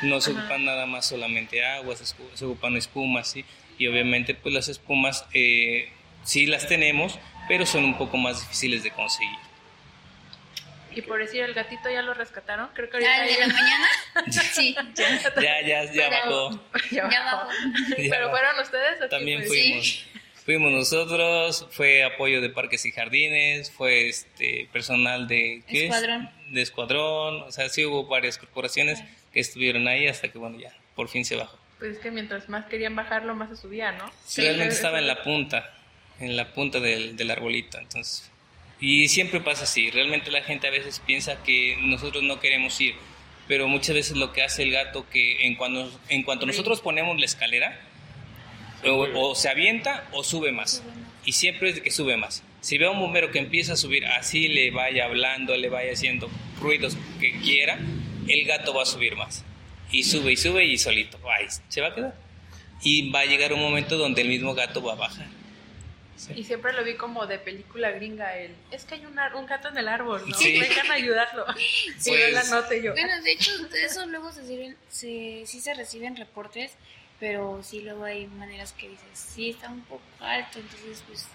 [0.02, 0.40] No se Ajá.
[0.42, 3.46] ocupan nada más solamente agua, se, ocupan espumas, ¿sí?
[3.78, 5.90] Y obviamente pues las espumas eh,
[6.24, 9.38] sí las tenemos, pero son un poco más difíciles de conseguir.
[10.96, 13.48] Y por decir el gatito ya lo rescataron, creo que ahorita Ah, el de la
[13.48, 13.88] mañana?
[14.54, 15.32] Sí, ya.
[15.42, 16.60] Ya, ya, ya bajó.
[16.92, 17.50] ya Ya bajó.
[17.96, 20.06] Pero fueron ustedes o También fuimos.
[20.46, 25.94] Fuimos nosotros, fue apoyo de parques y jardines, fue este personal de ¿qué es?
[25.94, 26.30] Escuadrón.
[26.52, 29.02] de escuadrón, o sea, sí hubo varias corporaciones
[29.32, 31.58] que estuvieron ahí hasta que bueno, ya por fin se bajó.
[31.80, 34.12] Pues es que mientras más querían bajarlo, más se subía, ¿no?
[34.36, 35.74] Realmente estaba en la punta,
[36.20, 38.30] en la punta del, del arbolito, entonces.
[38.82, 42.96] Y siempre pasa así, realmente la gente a veces piensa que nosotros no queremos ir,
[43.48, 47.18] pero muchas veces lo que hace el gato que en cuando, en cuanto nosotros ponemos
[47.18, 47.80] la escalera,
[48.90, 50.84] o, o se avienta o sube más.
[51.26, 52.44] Y siempre es de que sube más.
[52.62, 55.92] Si ve a un bombero que empieza a subir, así le vaya hablando, le vaya
[55.94, 56.30] haciendo
[56.62, 57.78] ruidos que quiera,
[58.28, 59.44] el gato va a subir más.
[59.92, 62.16] Y sube y sube y solito, ay, se va a quedar.
[62.82, 65.28] Y va a llegar un momento donde el mismo gato va a bajar.
[66.36, 69.68] Y siempre lo vi como de película gringa, el, es que hay un, un gato
[69.68, 70.38] en el árbol, ¿no?
[70.38, 70.58] Sí.
[70.58, 71.46] Vengan a ayudarlo.
[71.58, 72.92] y yo Pues- la noté yo.
[72.94, 76.72] Bueno, de hecho, de eso luego se sirven, se, sí se reciben reportes,
[77.20, 81.28] pero sí luego hay maneras que dices, sí está un poco alto, entonces pues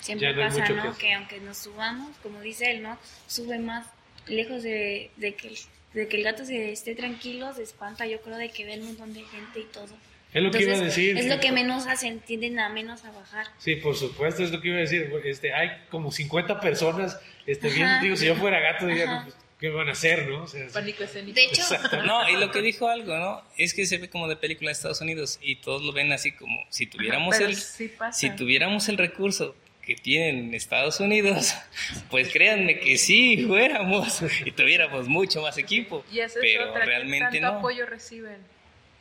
[0.00, 0.96] siempre no pasa, ¿no?
[0.98, 2.98] que aunque nos subamos, como dice él, ¿no?
[3.26, 3.86] Sube más
[4.26, 5.58] lejos de, de que, el-
[5.94, 8.86] de que el gato se esté tranquilo, se espanta, yo creo, de que ve un
[8.86, 9.88] montón de gente y todo.
[10.32, 11.18] Es lo que iba a decir.
[11.18, 13.48] Es lo que menos hacen, tienden a menos a bajar.
[13.58, 15.12] Sí, por supuesto, es lo que iba a decir.
[15.24, 19.70] Este, hay como 50 personas este, viendo, digo, si yo fuera gato, diría, pues, ¿qué
[19.70, 20.42] van a hacer, no?
[20.42, 21.36] O sea, Pánico escénico.
[21.36, 21.62] De hecho.
[22.04, 23.42] No, y lo que dijo algo, ¿no?
[23.56, 26.32] Es que se ve como de película de Estados Unidos y todos lo ven así
[26.32, 29.54] como si tuviéramos Pero el sí si tuviéramos el recurso
[29.86, 31.54] que tienen Estados Unidos,
[32.10, 36.80] pues créanme que sí fuéramos y tuviéramos mucho más equipo, y esa es pero otra,
[36.80, 37.58] ¿qué realmente tanto no.
[37.58, 38.38] apoyo reciben?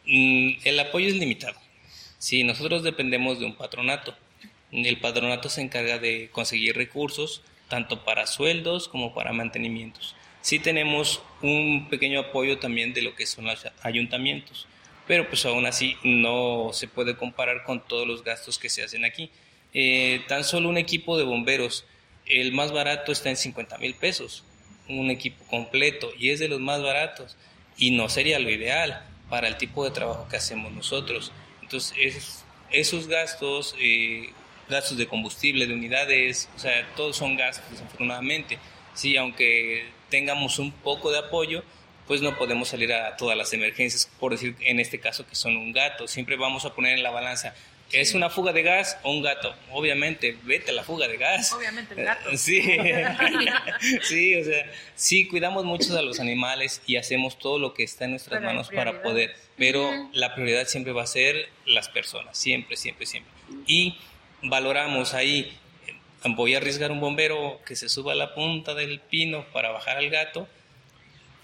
[0.05, 1.59] Mm, el apoyo es limitado.
[2.19, 4.15] Si nosotros dependemos de un patronato,
[4.71, 10.15] el patronato se encarga de conseguir recursos tanto para sueldos como para mantenimientos.
[10.41, 14.67] Sí tenemos un pequeño apoyo también de lo que son los ayuntamientos,
[15.07, 19.05] pero pues aún así no se puede comparar con todos los gastos que se hacen
[19.05, 19.29] aquí.
[19.73, 21.85] Eh, tan solo un equipo de bomberos,
[22.25, 24.43] el más barato está en 50 mil pesos,
[24.89, 27.37] un equipo completo, y es de los más baratos,
[27.77, 31.31] y no sería lo ideal para el tipo de trabajo que hacemos nosotros.
[31.61, 34.31] Entonces, esos gastos, eh,
[34.69, 38.59] gastos de combustible, de unidades, o sea, todos son gastos, desafortunadamente.
[38.93, 41.63] Sí, aunque tengamos un poco de apoyo,
[42.05, 45.57] pues no podemos salir a todas las emergencias, por decir en este caso que son
[45.57, 46.07] un gato.
[46.07, 47.55] Siempre vamos a poner en la balanza,
[47.91, 49.53] ¿es una fuga de gas o un gato?
[49.71, 51.51] Obviamente, vete a la fuga de gas.
[51.53, 52.37] Obviamente el gato.
[52.37, 52.61] Sí,
[54.03, 58.05] sí, o sea, sí cuidamos mucho a los animales y hacemos todo lo que está
[58.05, 62.37] en nuestras Pero manos para poder, pero la prioridad siempre va a ser las personas,
[62.37, 63.31] siempre, siempre, siempre.
[63.67, 63.97] Y
[64.43, 65.53] valoramos ahí, eh,
[66.29, 69.97] voy a arriesgar un bombero que se suba a la punta del pino para bajar
[69.97, 70.47] al gato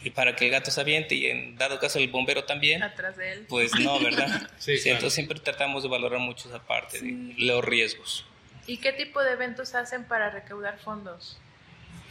[0.03, 3.17] y para que el gato se aviente y en dado caso el bombero también, Atrás
[3.17, 3.45] de él.
[3.49, 4.49] pues no, ¿verdad?
[4.59, 4.97] Sí, claro.
[4.97, 8.25] Entonces siempre tratamos de valorar mucho esa parte de los riesgos.
[8.67, 11.39] ¿Y qué tipo de eventos hacen para recaudar fondos?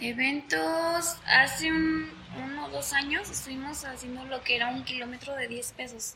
[0.01, 2.11] Eventos, hace un,
[2.45, 6.15] uno o dos años estuvimos haciendo lo que era un kilómetro de 10 pesos.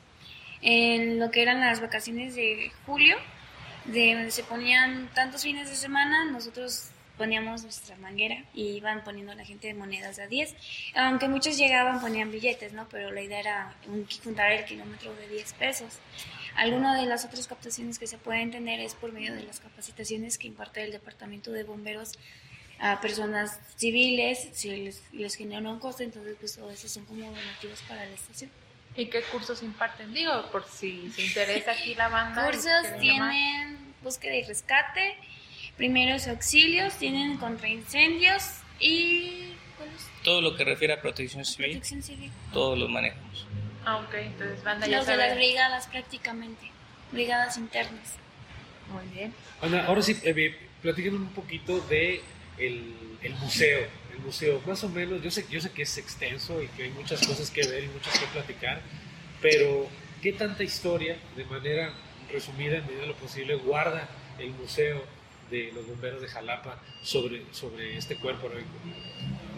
[0.63, 3.17] En lo que eran las vacaciones de julio,
[3.93, 9.35] de donde se ponían tantos fines de semana, nosotros poníamos nuestra manguera y iban poniendo
[9.35, 10.55] la gente de monedas a 10.
[10.95, 12.89] Aunque muchos llegaban, ponían billetes, ¿no?
[12.89, 15.99] Pero la idea era un- juntar el kilómetro de 10 pesos.
[16.57, 20.39] Alguna de las otras captaciones que se pueden tener es por medio de las capacitaciones
[20.39, 22.13] que imparte el Departamento de Bomberos
[22.79, 27.27] a personas civiles, si les, les genera un costo, entonces pues todo eso son como
[27.27, 28.51] donativos para la estación.
[28.97, 30.13] ¿Y qué cursos imparten?
[30.13, 32.45] Digo, por si se interesa aquí la banda.
[32.51, 35.17] Cursos tienen búsqueda y rescate,
[35.77, 38.43] primeros auxilios, tienen contra incendios
[38.81, 39.55] y.
[40.25, 42.31] Todo lo que refiere a protección civil, protección civil.
[42.53, 43.47] todos los manejamos.
[43.87, 45.39] Ah, ok, entonces banda ya Los de las sabe.
[45.41, 46.71] brigadas prácticamente,
[47.13, 48.17] brigadas internas.
[48.93, 49.33] Muy bien.
[49.63, 52.21] Ana, ahora sí, eh, platíquenos un poquito de
[52.59, 53.87] el, el museo.
[54.21, 57.27] Museo, más o menos, yo sé, yo sé que es extenso y que hay muchas
[57.27, 58.81] cosas que ver y muchas que platicar,
[59.41, 59.89] pero
[60.23, 61.93] ¿qué tanta historia, de manera
[62.33, 65.05] resumida, en medida de lo posible, guarda el museo
[65.51, 68.71] de los bomberos de Jalapa sobre, sobre este cuerpo heroico?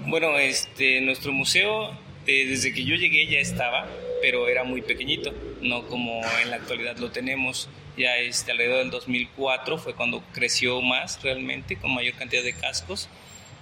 [0.06, 1.90] Bueno, este, nuestro museo,
[2.26, 3.86] eh, desde que yo llegué ya estaba,
[4.20, 7.68] pero era muy pequeñito, no como en la actualidad lo tenemos.
[7.96, 13.08] Ya este, alrededor del 2004 fue cuando creció más realmente, con mayor cantidad de cascos.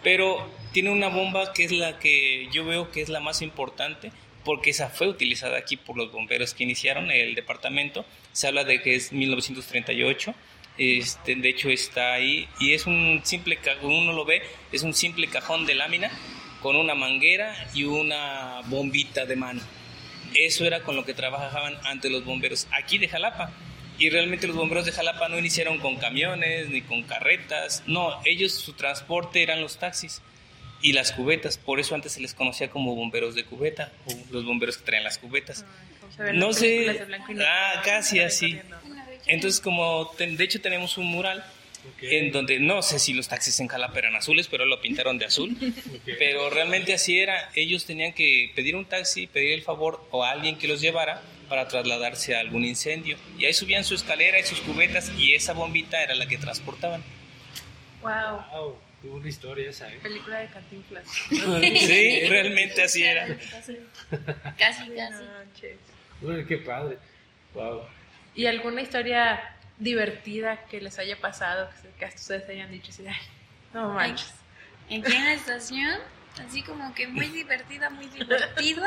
[0.03, 4.13] Pero tiene una bomba que es la que yo veo que es la más importante,
[4.45, 8.05] porque esa fue utilizada aquí por los bomberos que iniciaron el departamento.
[8.33, 10.35] Se habla de que es 1938.
[10.79, 14.41] Este, de hecho está ahí y es un simple cajón, uno lo ve,
[14.73, 16.11] es un simple cajón de lámina
[16.63, 19.61] con una manguera y una bombita de mano.
[20.35, 23.51] Eso era con lo que trabajaban antes los bomberos aquí de Jalapa.
[24.01, 27.83] Y realmente los bomberos de Jalapa no iniciaron con camiones ni con carretas.
[27.87, 30.23] No, ellos su transporte eran los taxis
[30.83, 31.59] y las cubetas.
[31.59, 35.05] Por eso antes se les conocía como bomberos de cubeta o los bomberos que traen
[35.05, 35.65] las cubetas.
[36.19, 37.07] Ven No sé.
[37.47, 38.59] Ah, casi así.
[39.27, 41.45] Entonces, como ten- de hecho tenemos un mural
[41.97, 45.19] Ok, en donde no sé si los taxis en Jalapa eran azules, pero lo pintaron
[45.19, 45.57] de azul.
[46.19, 47.51] Pero realmente así era.
[47.55, 51.23] Ellos tenían que pedir un taxi, pedir el favor o a alguien que los llevara
[51.51, 53.19] para trasladarse a algún incendio.
[53.37, 57.03] Y ahí subían su escalera y sus cubetas y esa bombita era la que transportaban.
[58.03, 58.45] Wow.
[58.53, 59.99] Wow, tuvo una historia esa, ¿eh?
[60.01, 61.05] Película de Cantinflas.
[61.31, 63.27] Sí, realmente así era.
[63.27, 63.77] Casi,
[64.57, 65.25] casi.
[66.47, 66.99] Qué padre.
[67.53, 67.83] Wow.
[68.37, 73.17] ¿Y alguna historia divertida que les haya pasado, que hasta ustedes hayan dicho así, "Ay,
[73.75, 74.33] no manches?
[74.87, 75.99] Aquí en la estación,
[76.47, 78.87] así como que muy divertida, muy divertida.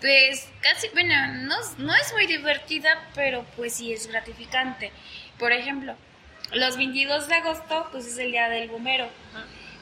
[0.00, 4.92] Pues casi, bueno, no, no es muy divertida, pero pues sí es gratificante.
[5.38, 5.96] Por ejemplo,
[6.52, 9.08] los 22 de agosto, pues es el día del bombero.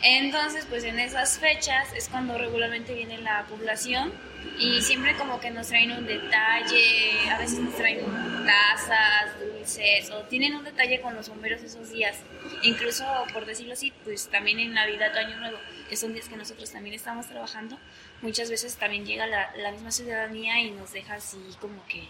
[0.03, 4.13] Entonces, pues en esas fechas es cuando regularmente viene la población
[4.59, 8.01] y siempre como que nos traen un detalle, a veces nos traen
[8.47, 12.17] tazas, dulces o tienen un detalle con los bomberos esos días.
[12.63, 16.37] Incluso, por decirlo así, pues también en Navidad o Año Nuevo, que son días que
[16.37, 17.79] nosotros también estamos trabajando,
[18.21, 22.09] muchas veces también llega la, la misma ciudadanía y nos deja así como que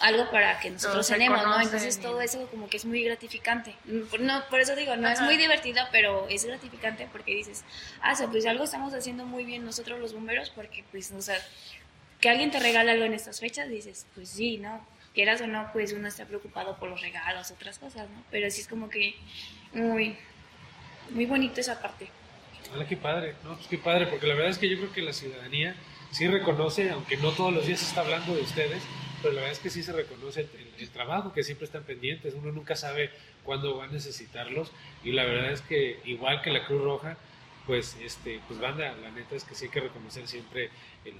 [0.00, 1.60] algo para que nosotros tenemos, ¿no?
[1.60, 3.74] Entonces todo eso como que es muy gratificante.
[4.18, 5.26] No, por eso digo, no es Ajá.
[5.26, 7.64] muy divertido, pero es gratificante porque dices,
[8.00, 11.36] ah, pues algo estamos haciendo muy bien nosotros los bomberos porque pues, o sea,
[12.20, 14.84] que alguien te regale algo en estas fechas, dices, pues sí, ¿no?
[15.14, 18.24] Quieras o no, pues uno está preocupado por los regalos, otras cosas, ¿no?
[18.30, 19.14] Pero sí es como que
[19.74, 20.16] muy,
[21.10, 22.08] muy bonito esa parte.
[22.74, 23.56] Hola, qué padre, ¿no?
[23.56, 25.76] Pues qué padre, porque la verdad es que yo creo que la ciudadanía
[26.10, 28.82] sí reconoce, aunque no todos los días se está hablando de ustedes,
[29.22, 32.34] pero la verdad es que sí se reconoce el, el, trabajo, que siempre están pendientes,
[32.34, 33.10] uno nunca sabe
[33.44, 34.72] cuándo va a necesitarlos.
[35.04, 37.16] Y la verdad es que igual que la Cruz Roja,
[37.66, 40.70] pues, este, pues banda, la neta es que sí hay que reconocer siempre
[41.04, 41.14] el,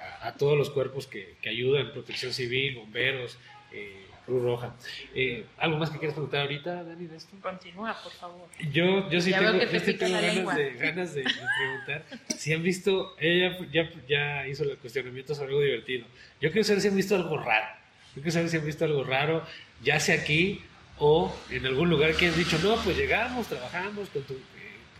[0.00, 3.38] a, a, todos los cuerpos que, que, ayudan, protección civil, bomberos,
[3.72, 4.74] eh, Cruz Roja.
[5.14, 7.34] Eh, ¿Algo más que quieras preguntar ahorita, Dani, de esto?
[7.40, 8.46] Continúa, por favor.
[8.70, 12.04] Yo, yo sí ya tengo, yo sí tengo ganas, de, ganas de, de, preguntar
[12.36, 16.06] si han visto, ella ya, ya hizo el cuestionamiento sobre algo divertido.
[16.42, 17.66] Yo quiero saber si han visto algo raro.
[18.14, 19.42] Yo quiero saber si han visto algo raro,
[19.82, 20.62] ya sea aquí
[20.98, 24.38] o en algún lugar que han dicho, no, pues llegamos, trabajamos con tu eh,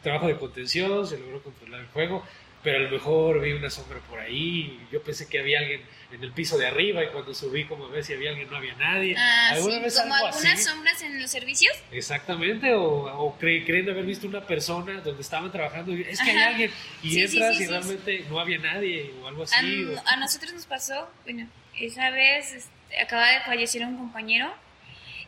[0.03, 2.25] trabajo de contención, se logró controlar el juego,
[2.63, 6.25] pero a lo mejor vi una sombra por ahí, yo pensé que había alguien en
[6.25, 8.75] el piso de arriba y cuando subí como a ver si había alguien no había
[8.75, 9.15] nadie.
[9.17, 10.63] Ah, ¿Alguna sí, vez como algo algunas así?
[10.63, 11.73] sombras en los servicios.
[11.93, 16.31] Exactamente, o, o cre creyendo haber visto una persona donde estaban trabajando y es que
[16.31, 16.39] Ajá.
[16.41, 16.71] hay alguien
[17.03, 19.55] y sí, entras sí, y realmente no había nadie o algo así.
[19.55, 20.03] A, o...
[20.07, 21.47] a, nosotros nos pasó, bueno,
[21.79, 24.53] esa vez este, acaba de fallecer un compañero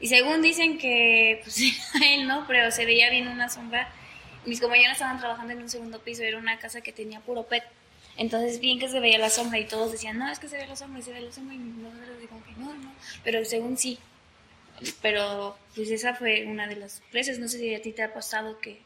[0.01, 1.61] y según dicen que pues
[2.03, 2.47] él, ¿no?
[2.49, 3.93] Pero se veía bien una sombra.
[4.47, 7.65] Mis compañeros estaban trabajando en un segundo piso, era una casa que tenía puro pet.
[8.17, 10.67] Entonces, bien que se veía la sombra y todos decían, no, es que se ve
[10.67, 11.55] la sombra, se ve la sombra.
[11.55, 12.93] Y nosotros digo que no, no.
[13.25, 13.99] Pero según sí.
[15.03, 17.39] Pero, pues esa fue una de las sorpresas.
[17.39, 18.81] No sé si a ti te ha pasado que,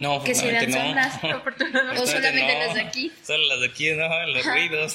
[0.00, 0.76] no, que se vean no.
[0.76, 1.20] sombras.
[2.00, 2.58] o solamente no.
[2.66, 3.12] las de aquí.
[3.24, 4.26] Solo las de aquí, ¿no?
[4.26, 4.54] Los Ajá.
[4.54, 4.94] ruidos.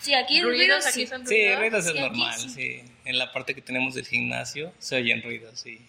[0.00, 1.06] Sí, aquí ¿Ruidos ruido aquí sí.
[1.06, 1.58] son Sí, ruidos?
[1.60, 2.48] ruidos es Sí, aquí normal, sí.
[2.50, 2.82] sí.
[3.04, 5.80] En la parte que tenemos del gimnasio se oyen ruidos, sí.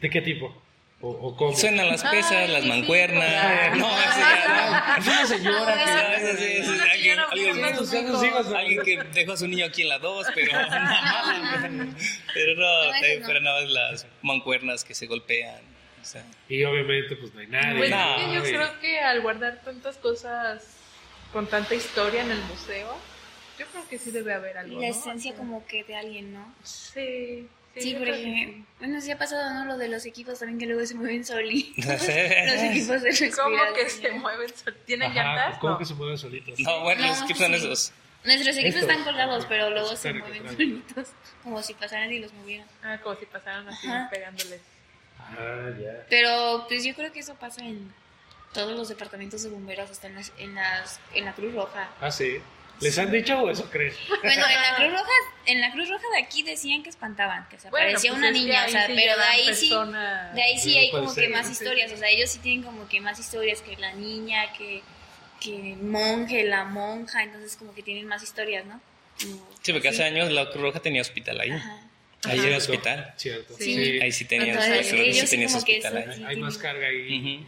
[0.00, 0.60] ¿De qué tipo?
[1.02, 1.54] ¿O, o cómo?
[1.56, 3.74] Suenan las pesas, Ay, las mancuernas.
[3.74, 5.34] sí, no, sí.
[5.34, 7.30] eso ya Es una señora No,
[7.90, 8.02] que...
[8.02, 8.56] no.
[8.56, 10.52] Alguien, que dejó a su niño aquí en la 2, pero
[12.34, 13.26] pero No, no, eh, no.
[13.26, 15.60] pero nada más las mancuernas que se golpean.
[16.00, 17.78] O sea, Y obviamente pues no hay nadie.
[17.78, 20.64] Pues No, es yo y- creo que al guardar tantas cosas
[21.32, 22.96] con tanta historia en el museo,
[23.58, 24.80] yo creo que sí debe haber algo.
[24.80, 24.92] La ¿no?
[24.92, 26.54] esencia O sea, como que de alguien, ¿no?
[26.62, 27.48] Sí.
[27.74, 28.66] Sí, yo por creo que ejemplo.
[28.80, 29.64] Bueno, sí ha pasado, ¿no?
[29.64, 31.84] Lo de los equipos también que luego se mueven solitos.
[31.86, 33.30] los no, equipos de sí.
[33.30, 34.54] ¿Cómo que se mueven?
[34.54, 35.58] sol- ¿Tienen Ajá, llantas?
[35.58, 35.78] ¿Cómo No.
[35.78, 36.58] que se mueven solitos?
[36.82, 37.54] bueno, los No, que son sí.
[37.54, 37.92] esos.
[38.24, 38.90] Nuestros equipos Estos.
[38.90, 41.08] están colgados, pero luego se mueven solitos.
[41.42, 42.68] Como si pasaran y los movieran.
[42.82, 44.08] Ah, como si pasaran así Ajá.
[44.10, 44.60] pegándoles.
[45.18, 46.06] Ah, ya.
[46.10, 47.92] Pero pues yo creo que eso pasa en
[48.52, 51.88] todos los departamentos de bomberos, hasta en, las, en, las, en la Cruz Roja.
[52.00, 52.38] Ah, sí.
[52.82, 53.92] ¿Les han dicho o eso creen?
[54.08, 55.10] Bueno, en la Cruz Roja,
[55.46, 58.30] en la Cruz Roja de aquí decían que espantaban, que se Bueno, aparecía pues una
[58.30, 59.68] niña, o sea, sí pero de ahí sí,
[60.34, 61.24] de ahí sí hay como ser.
[61.24, 61.94] que más Sí, sí, historias, sí.
[61.96, 64.82] o sea, ellos sí tienen como que más historias que la niña, que,
[65.40, 68.80] que monje, la monja, entonces como que tienen más historias, ¿no?
[69.20, 71.50] Como- Sí, porque hace años la Cruz Roja tenía hospital ahí.
[71.50, 71.88] Ajá.
[72.24, 72.48] Ahí Ajá.
[72.48, 73.14] era hospital.
[73.16, 73.54] Cierto.
[73.58, 73.74] Sí.
[73.74, 74.00] Sí.
[74.00, 76.18] Ahí sí tenía, Entonces, sí, ellos sí tenía hospital eso- ahí.
[76.18, 77.44] Hay, hay más carga ahí.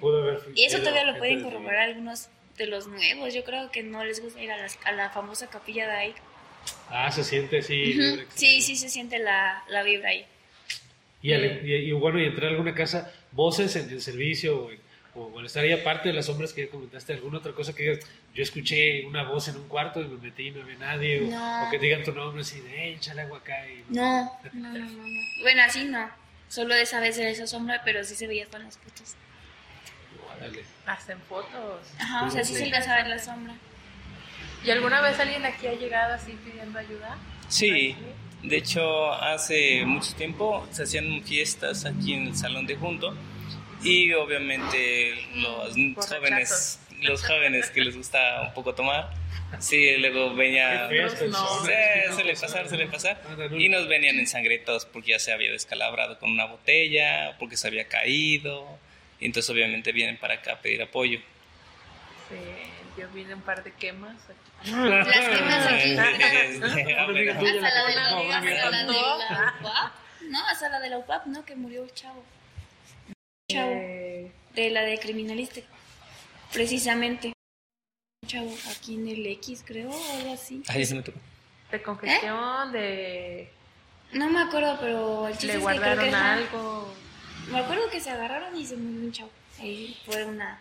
[0.00, 3.70] Pudo haber Y eso todavía lo pueden de- corroborar algunos de los nuevos, yo creo
[3.70, 6.14] que no les gusta ir a, las- a la famosa capilla de ahí.
[6.88, 7.94] Ah, se siente, sí.
[8.34, 10.24] Sí, sí se siente la, la vibra ahí.
[11.22, 14.70] Y, al- y- y bueno, y entrar a alguna casa, voces en el servicio o,
[14.70, 14.80] en-
[15.16, 17.82] o al estar ahí aparte de las sombras que ya comentaste, alguna otra cosa que
[17.84, 18.00] digas,
[18.34, 21.30] yo escuché una voz en un cuarto y me metí y no había nadie, o,
[21.30, 21.66] No.
[21.68, 23.54] o que digan tu nombre así de, "Ey, échale agua acá.
[23.68, 25.20] Y, No, no, no, no, no.
[25.42, 26.10] Bueno, así no.
[26.48, 29.14] Solo esa vez era esa sombra, pero sí se veía con las fotos.
[30.86, 31.80] Hacen fotos.
[31.98, 33.54] Ajá, o sea, sí se alcanza a ver la sombra.
[34.64, 37.18] ¿Y alguna vez alguien aquí ha llegado así pidiendo ayuda?
[37.48, 37.94] Sí,
[38.42, 43.14] de hecho hace mucho tiempo se hacían fiestas aquí en el salón de junto
[43.82, 46.08] y obviamente los Borrachazos.
[46.18, 49.10] jóvenes, los jóvenes que les gusta un poco tomar,
[49.58, 51.46] sí, luego venía, Qué fiesta, no.
[52.14, 53.20] Suele no, pasar, no, suele pasar.
[53.50, 53.56] no.
[53.58, 57.86] Y nos venían ensangretados porque ya se había descalabrado con una botella, porque se había
[57.86, 58.78] caído.
[59.24, 61.18] Y entonces obviamente vienen para acá a pedir apoyo.
[62.28, 64.18] Sí, yo vi un par de quemas.
[64.24, 64.70] aquí.
[64.70, 65.92] Las quemas aquí.
[65.92, 67.66] Eh, eh, eh, bueno.
[67.66, 68.92] Hasta la de la, No, hasta la de no.
[68.92, 69.92] la UAP.
[70.28, 71.42] No, hasta la de la UAP, ¿no?
[71.46, 72.22] Que murió el chavo.
[73.50, 73.70] Chavo.
[73.72, 75.68] Eh, De la de criminalística.
[76.52, 77.32] Precisamente.
[78.24, 80.62] Un chavo aquí en el X, creo, o algo así.
[80.68, 81.18] Ay, se me tocó.
[81.70, 83.48] de congestión, de...
[84.12, 86.94] No me acuerdo, pero el chiste Le es que creo guardaron que algo.
[87.50, 89.30] Me acuerdo que se agarraron y se murió un chavo.
[89.60, 90.58] Ahí fue una.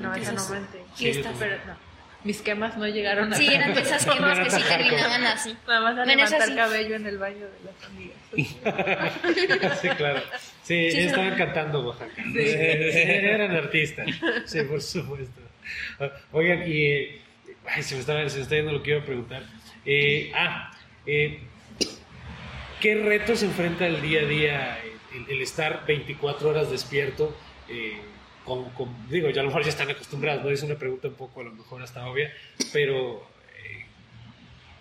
[0.00, 0.40] No, esa no.
[0.40, 1.34] Sí, también.
[1.38, 1.76] Pero no,
[2.22, 3.36] mis quemas no llegaron a...
[3.36, 5.56] Sí, eran de esas quemas que sí terminaban así.
[5.66, 6.54] Nada más a levantar sí.
[6.54, 8.16] cabello en el baño de las amigas.
[9.80, 10.22] sí, claro.
[10.62, 11.36] Sí, Sí, estaban sí.
[11.38, 12.22] cantando Oaxaca.
[12.22, 12.38] Sí.
[12.38, 14.06] Eran artistas.
[14.46, 15.40] Sí, por supuesto.
[16.32, 16.86] Oigan, y.
[16.86, 17.20] eh,
[17.66, 19.42] Ay, se me, estaba, se me está yendo lo que iba a preguntar.
[19.86, 20.70] Eh, ah,
[21.06, 21.40] eh,
[22.80, 24.78] ¿qué retos enfrenta el día a día
[25.14, 27.36] el, el estar 24 horas despierto?
[27.68, 27.98] eh,
[28.44, 30.50] con, con- digo, ya a lo mejor ya están acostumbrados, ¿no?
[30.50, 32.30] Es una pregunta un poco a lo mejor hasta obvia,
[32.74, 33.26] pero
[33.64, 33.86] eh,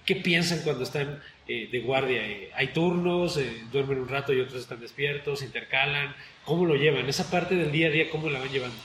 [0.05, 2.27] ¿Qué piensan cuando están eh, de guardia?
[2.27, 3.37] Eh, ¿Hay turnos?
[3.37, 5.41] Eh, ¿Duermen un rato y otros están despiertos?
[5.43, 6.13] ¿Intercalan?
[6.43, 7.07] ¿Cómo lo llevan?
[7.07, 8.75] Esa parte del día a día, ¿cómo la van llevando?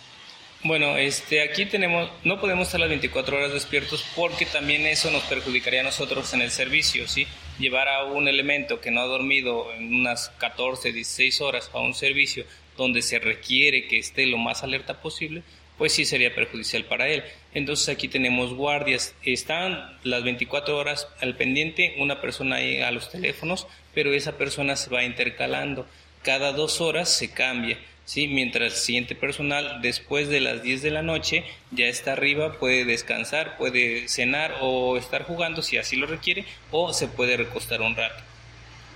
[0.63, 5.23] Bueno, este, aquí tenemos, no podemos estar las 24 horas despiertos porque también eso nos
[5.25, 7.27] perjudicaría a nosotros en el servicio, ¿sí?
[7.59, 11.95] Llevar a un elemento que no ha dormido en unas 14, 16 horas a un
[11.95, 12.45] servicio
[12.77, 15.43] donde se requiere que esté lo más alerta posible,
[15.77, 17.25] pues sí sería perjudicial para él.
[17.55, 23.11] Entonces aquí tenemos guardias, están las 24 horas al pendiente, una persona ahí a los
[23.11, 25.87] teléfonos, pero esa persona se va intercalando.
[26.23, 27.79] Cada dos horas se cambia.
[28.09, 28.27] ¿Sí?
[28.27, 32.87] mientras el siguiente personal después de las 10 de la noche ya está arriba, puede
[32.87, 37.95] descansar, puede cenar o estar jugando si así lo requiere o se puede recostar un
[37.95, 38.25] rato.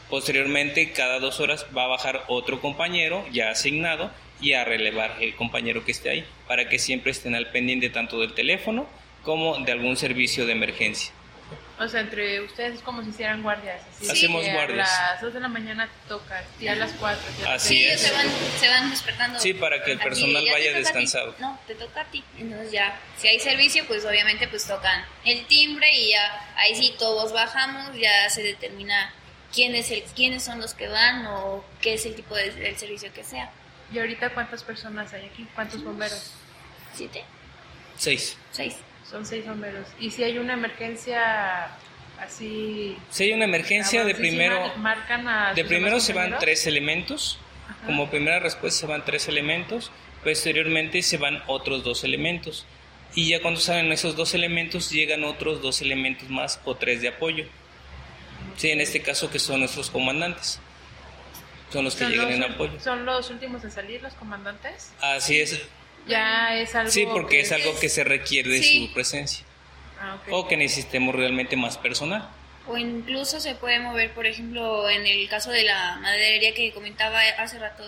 [0.08, 4.10] Posteriormente, cada dos horas va a bajar otro compañero ya asignado
[4.40, 8.18] y a relevar el compañero que esté ahí para que siempre estén al pendiente tanto
[8.18, 8.86] del teléfono
[9.22, 11.12] como de algún servicio de emergencia.
[11.82, 13.82] O sea, entre ustedes es como si hicieran guardias.
[14.08, 14.88] Hacemos guardias.
[14.88, 17.20] A las 2 de la mañana toca, y a las 4.
[17.48, 18.00] Así sí, es.
[18.00, 18.26] Se van,
[18.60, 19.40] se van despertando.
[19.40, 21.34] Sí, para que el personal vaya descansado.
[21.40, 22.22] No, te toca a ti.
[22.38, 26.94] Entonces ya, si hay servicio, pues obviamente pues tocan el timbre y ya ahí sí
[26.98, 29.12] todos bajamos, ya se determina
[29.52, 32.76] quién es el, quiénes son los que van o qué es el tipo de el
[32.76, 33.50] servicio que sea.
[33.92, 35.48] ¿Y ahorita cuántas personas hay aquí?
[35.54, 36.32] ¿Cuántos bomberos?
[36.94, 37.24] ¿Siete?
[37.98, 38.36] Seis.
[38.52, 38.76] Seis.
[39.12, 39.86] Son seis bomberos.
[40.00, 41.68] ¿Y si hay una emergencia
[42.18, 42.96] así...
[43.10, 44.74] Si hay una emergencia, de primero...
[44.78, 47.38] Marcan a de primero se van tres elementos.
[47.84, 49.92] Como primera respuesta se van tres elementos.
[50.24, 52.64] Posteriormente se van otros dos elementos.
[53.14, 57.08] Y ya cuando salen esos dos elementos, llegan otros dos elementos más o tres de
[57.08, 57.44] apoyo.
[58.56, 60.58] Sí, en este caso que son nuestros comandantes.
[61.70, 62.80] Son los que llegan en apoyo.
[62.80, 64.90] ¿Son los últimos en salir los comandantes?
[65.02, 65.60] Así es.
[66.06, 66.90] Ya es algo.
[66.90, 69.44] Sí, porque es algo que se requiere de su presencia.
[70.00, 70.34] Ah, okay.
[70.34, 72.28] O que necesitemos realmente más personal.
[72.66, 77.20] O incluso se puede mover, por ejemplo, en el caso de la maderería que comentaba
[77.38, 77.84] hace rato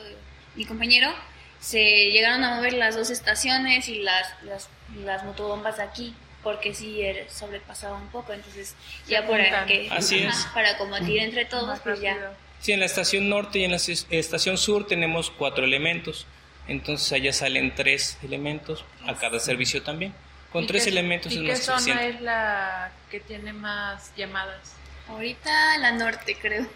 [0.54, 1.12] mi compañero,
[1.60, 4.68] se llegaron a mover las dos estaciones y las, las,
[5.04, 7.00] las motobombas de aquí porque sí
[7.30, 8.76] sobrepasaba un poco, entonces
[9.08, 10.46] ya por que, Así es.
[10.52, 12.34] para combatir entre todos, pues ya.
[12.60, 16.26] Sí, en la estación norte y en la estación sur tenemos cuatro elementos,
[16.68, 20.14] entonces allá salen tres elementos a cada servicio también.
[20.52, 22.08] Con tres qué, elementos ¿y es qué más zona suficiente.
[22.10, 24.72] es la que tiene más llamadas?
[25.08, 26.66] Ahorita la norte, creo.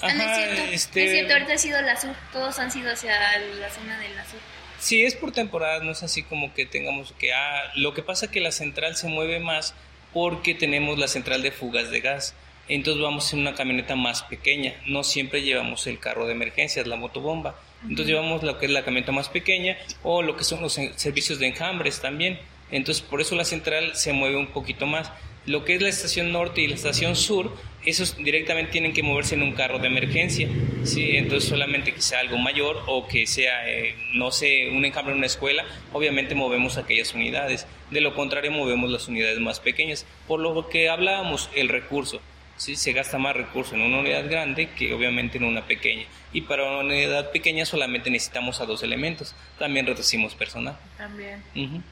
[0.00, 0.62] Ah, no es cierto.
[0.72, 2.14] este- es cierto, ahorita ha sido la sur.
[2.32, 4.40] Todos han sido hacia la zona de la sur.
[4.80, 7.32] Sí, es por temporadas, no es así como que tengamos que...
[7.32, 9.74] Ah, lo que pasa que la central se mueve más
[10.12, 12.34] porque tenemos la central de fugas de gas.
[12.68, 14.74] Entonces vamos en una camioneta más pequeña.
[14.86, 17.54] No siempre llevamos el carro de emergencias, la motobomba.
[17.82, 21.38] Entonces llevamos lo que es la camioneta más pequeña o lo que son los servicios
[21.38, 22.38] de enjambres también.
[22.70, 25.10] Entonces por eso la central se mueve un poquito más.
[25.44, 27.52] Lo que es la estación norte y la estación sur,
[27.84, 30.48] esos directamente tienen que moverse en un carro de emergencia.
[30.84, 31.16] ¿sí?
[31.16, 35.18] Entonces solamente que sea algo mayor o que sea, eh, no sé, un enjambre en
[35.18, 37.66] una escuela, obviamente movemos aquellas unidades.
[37.90, 40.06] De lo contrario, movemos las unidades más pequeñas.
[40.28, 42.20] Por lo que hablábamos, el recurso.
[42.56, 42.76] ¿sí?
[42.76, 46.06] Se gasta más recurso en una unidad grande que obviamente en una pequeña.
[46.32, 49.34] Y para una unidad pequeña solamente necesitamos a dos elementos.
[49.58, 50.76] También reducimos personal.
[50.96, 51.42] También.
[51.54, 51.82] Ujú.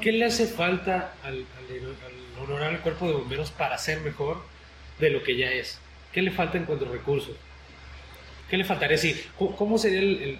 [0.00, 4.42] ¿Qué le hace falta al, al, al honorable cuerpo de bomberos para ser mejor
[5.00, 5.80] de lo que ya es?
[6.12, 7.34] ¿Qué le falta en cuanto a recursos?
[8.48, 8.98] ¿Qué le faltaría?
[8.98, 10.38] Sí, ¿cómo, cómo serían el- el- el-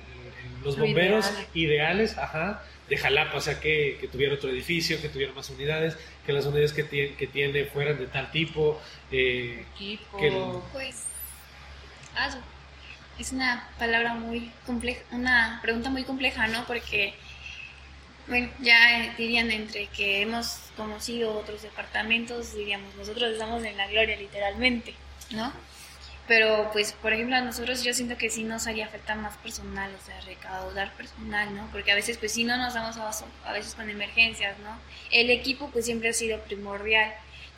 [0.65, 1.47] los Lo bomberos ideal.
[1.55, 3.37] ideales ajá, de Jalapa?
[3.37, 6.85] O sea, que, que tuviera otro edificio, que tuviera más unidades, que las unidades que
[6.85, 8.81] tiene, que tiene fueran de tal tipo.
[9.11, 10.17] eh, Equipo.
[10.19, 10.31] Que-
[10.73, 11.07] Pues,
[13.19, 16.65] es una palabra muy compleja, una pregunta muy compleja, ¿no?
[16.67, 17.15] Porque,
[18.61, 24.17] ya eh, dirían entre que hemos conocido otros departamentos, diríamos, nosotros estamos en la gloria
[24.17, 24.95] literalmente,
[25.33, 25.53] ¿no?
[26.29, 29.91] Pero, pues, por ejemplo, a nosotros yo siento que sí nos haría falta más personal,
[30.01, 31.69] o sea, recaudar personal, ¿no?
[31.73, 34.79] Porque a veces, pues, sí no nos damos abasto, a veces con emergencias, ¿no?
[35.11, 37.13] El equipo, pues, siempre ha sido primordial.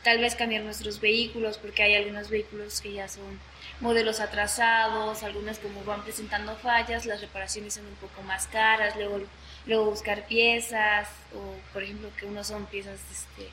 [0.05, 3.39] Tal vez cambiar nuestros vehículos, porque hay algunos vehículos que ya son
[3.81, 9.21] modelos atrasados, algunos como van presentando fallas, las reparaciones son un poco más caras, luego,
[9.67, 13.49] luego buscar piezas, o por ejemplo que unos son piezas este,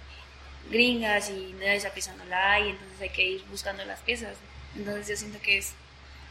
[0.70, 4.38] gringas y de esa pieza no la hay, entonces hay que ir buscando las piezas.
[4.76, 5.74] Entonces yo siento que es,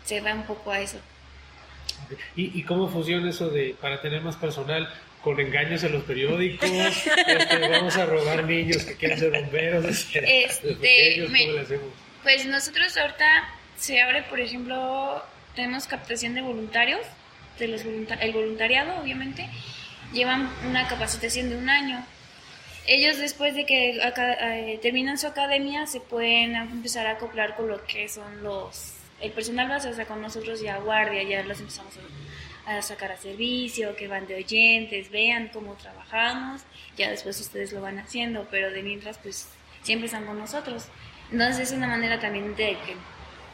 [0.05, 0.99] se va un poco a eso.
[2.37, 4.89] ¿Y, y cómo funciona eso de para tener más personal?
[5.29, 10.45] Con engaños en los periódicos, este, vamos a robar niños que quieren ser bomberos, este,
[10.47, 10.75] Este,
[11.29, 11.85] me- ¿cómo le hacemos?
[12.23, 13.27] Pues nosotros ahorita
[13.77, 15.23] se abre, por ejemplo,
[15.55, 17.01] tenemos captación de voluntarios,
[17.59, 19.51] de los volunta- el voluntariado, obviamente,
[20.15, 22.03] llevan una capacitación de un año.
[22.87, 27.85] ellos después de que eh, terminan su academia se pueden empezar a acoplar con lo
[27.85, 31.93] que son los el personal base, o sea, con nosotros ya guardia, ya los empezamos
[31.99, 32.01] a,
[32.83, 36.63] sacar a servicio, que van de oyentes, vean cómo trabajamos,
[36.97, 39.49] ya después ustedes lo van haciendo, pero de mientras pues
[39.83, 40.85] siempre están con nosotros.
[41.33, 42.97] Entonces es una manera también de que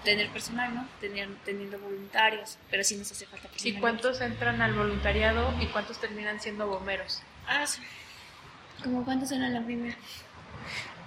[0.05, 0.89] tener personal, ¿no?
[1.01, 3.77] Tener, teniendo voluntarios, pero sí nos hace falta personal.
[3.77, 7.23] ¿Y cuántos entran al voluntariado y cuántos terminan siendo bomberos?
[7.47, 7.81] Ah, sí.
[8.83, 9.97] ¿Cómo cuántos eran la primera?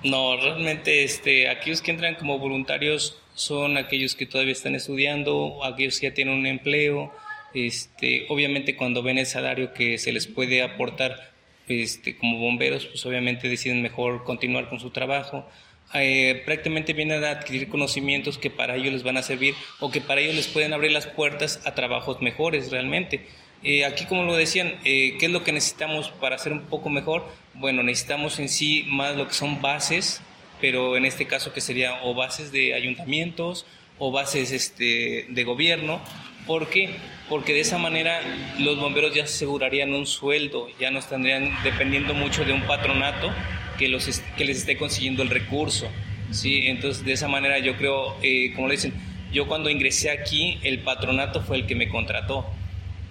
[0.03, 5.99] No, realmente este, aquellos que entran como voluntarios son aquellos que todavía están estudiando, aquellos
[5.99, 7.13] que ya tienen un empleo.
[7.53, 11.31] Este, obviamente cuando ven el salario que se les puede aportar
[11.67, 15.47] este, como bomberos, pues obviamente deciden mejor continuar con su trabajo.
[15.93, 20.01] Eh, prácticamente vienen a adquirir conocimientos que para ellos les van a servir o que
[20.01, 23.25] para ellos les pueden abrir las puertas a trabajos mejores realmente.
[23.63, 26.89] Eh, aquí, como lo decían, eh, ¿qué es lo que necesitamos para hacer un poco
[26.89, 27.25] mejor?
[27.53, 30.21] Bueno, necesitamos en sí más lo que son bases,
[30.61, 33.65] pero en este caso que sería o bases de ayuntamientos
[33.97, 36.01] o bases este, de gobierno.
[36.47, 36.95] ¿Por qué?
[37.27, 38.21] Porque de esa manera
[38.57, 43.29] los bomberos ya asegurarían un sueldo, ya no estarían dependiendo mucho de un patronato
[43.77, 45.89] que, los que les esté consiguiendo el recurso.
[46.31, 46.67] ¿sí?
[46.67, 48.93] Entonces, de esa manera yo creo, eh, como le dicen,
[49.33, 52.45] yo cuando ingresé aquí, el patronato fue el que me contrató.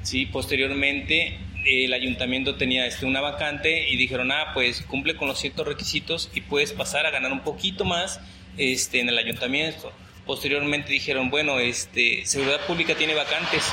[0.03, 0.25] ¿sí?
[0.25, 5.67] Posteriormente, el ayuntamiento tenía este, una vacante y dijeron, ah, pues cumple con los ciertos
[5.67, 8.19] requisitos y puedes pasar a ganar un poquito más
[8.57, 9.93] este, en el ayuntamiento.
[10.27, 13.73] Posteriormente dijeron, bueno, este, Seguridad Pública tiene vacantes,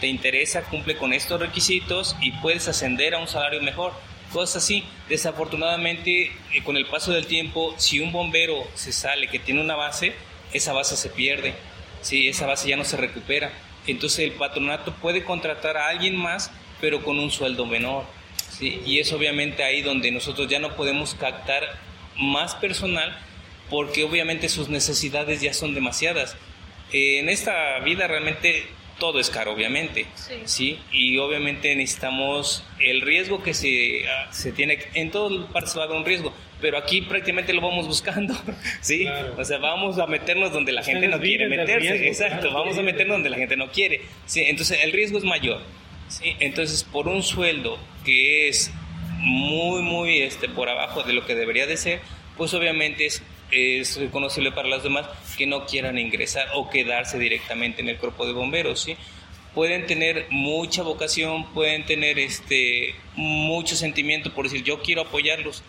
[0.00, 3.92] te interesa, cumple con estos requisitos y puedes ascender a un salario mejor.
[4.32, 4.84] Cosas así.
[5.08, 9.76] Desafortunadamente, eh, con el paso del tiempo, si un bombero se sale que tiene una
[9.76, 10.14] base,
[10.52, 11.54] esa base se pierde.
[12.00, 13.52] Sí, esa base ya no se recupera.
[13.86, 16.50] Entonces el patronato puede contratar a alguien más
[16.82, 18.04] pero con un sueldo menor.
[18.50, 18.82] ¿sí?
[18.84, 21.62] Y es obviamente ahí donde nosotros ya no podemos captar
[22.18, 23.16] más personal
[23.72, 26.36] porque obviamente sus necesidades ya son demasiadas.
[26.92, 28.66] en esta vida realmente
[28.98, 30.06] todo es caro, obviamente,
[30.44, 30.78] sí.
[30.92, 35.84] Y obviamente necesitamos el riesgo que se, ah, se tiene, en todo partes va a
[35.86, 38.34] haber un riesgo, pero aquí prácticamente lo vamos buscando,
[38.82, 39.06] ¿sí?
[39.38, 43.16] O sea, vamos a meternos donde la gente no quiere meterse, exacto, vamos a meternos
[43.16, 44.44] donde la gente no quiere, ¿sí?
[44.46, 45.62] Entonces el riesgo es mayor.
[46.08, 46.36] ¿sí?
[46.40, 48.70] Entonces, por un sueldo que es
[49.18, 52.00] muy, muy este, por abajo de lo que debería de ser,
[52.36, 53.22] pues obviamente es,
[53.52, 58.26] es reconocible para los demás que no quieran ingresar o quedarse directamente en el cuerpo
[58.26, 58.96] de bomberos, ¿sí?
[59.54, 65.62] Pueden tener mucha vocación, pueden tener este, mucho sentimiento por decir, yo quiero apoyarlos,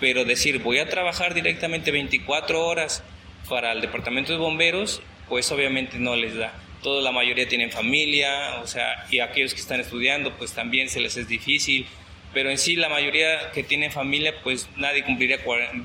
[0.00, 3.04] pero decir, voy a trabajar directamente 24 horas
[3.48, 6.52] para el departamento de bomberos, pues obviamente no les da
[6.82, 11.00] toda la mayoría tienen familia, o sea, y aquellos que están estudiando, pues también se
[11.00, 11.86] les es difícil,
[12.32, 15.38] pero en sí la mayoría que tiene familia, pues nadie cumpliría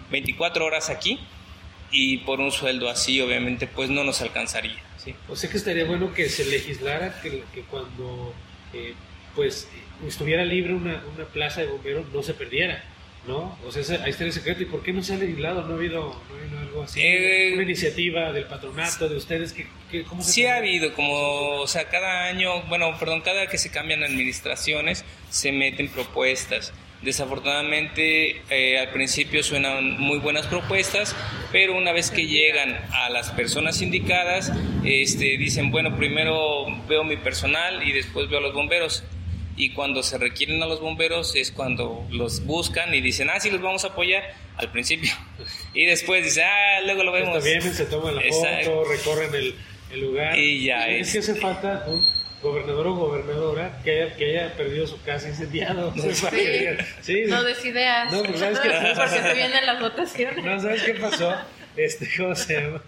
[0.09, 1.19] 24 horas aquí
[1.95, 4.83] y por un sueldo así, obviamente, pues no nos alcanzaría.
[4.97, 5.15] ¿sí?
[5.29, 8.33] O sea que estaría bueno que se legislara que, que cuando
[8.73, 8.93] eh,
[9.33, 9.69] pues
[10.05, 12.83] estuviera libre una, una plaza de bomberos no se perdiera
[13.27, 13.57] ¿no?
[13.65, 14.61] O sea, ahí está el secreto.
[14.61, 15.63] ¿Y por qué no se ha legislado?
[15.63, 17.01] ¿No ha habido, no ha habido algo así?
[17.01, 19.53] Eh, ¿Una iniciativa del patronato, de ustedes?
[19.53, 23.57] que cómo se sí ha habido, como, o sea, cada año, bueno, perdón, cada que
[23.57, 26.73] se cambian administraciones, se meten propuestas.
[27.05, 31.15] Desafortunadamente, eh, al principio suenan muy buenas propuestas,
[31.51, 34.51] pero una vez que llegan a las personas indicadas,
[34.83, 39.03] este, dicen, bueno, primero veo mi personal y después veo a los bomberos
[39.55, 43.51] y cuando se requieren a los bomberos es cuando los buscan y dicen, ah, sí,
[43.51, 44.23] los vamos a apoyar
[44.57, 45.11] al principio.
[45.75, 47.37] Y después dice, ah, luego lo vemos.
[47.37, 49.55] Está bien, se toman la foto, recorren el,
[49.91, 50.39] el, lugar.
[50.39, 51.11] Y ya es.
[51.11, 55.93] que hace falta un gobernador o gobernadora que haya, que haya perdido su casa incendiado.
[55.93, 56.13] Sí.
[57.01, 57.23] sí.
[57.27, 58.11] No des ideas.
[58.11, 60.43] No, pues, ¿sabes qué Porque se vienen las votaciones.
[60.43, 61.35] No, ¿sabes qué pasó?
[61.75, 62.81] Este, ¿cómo se llama?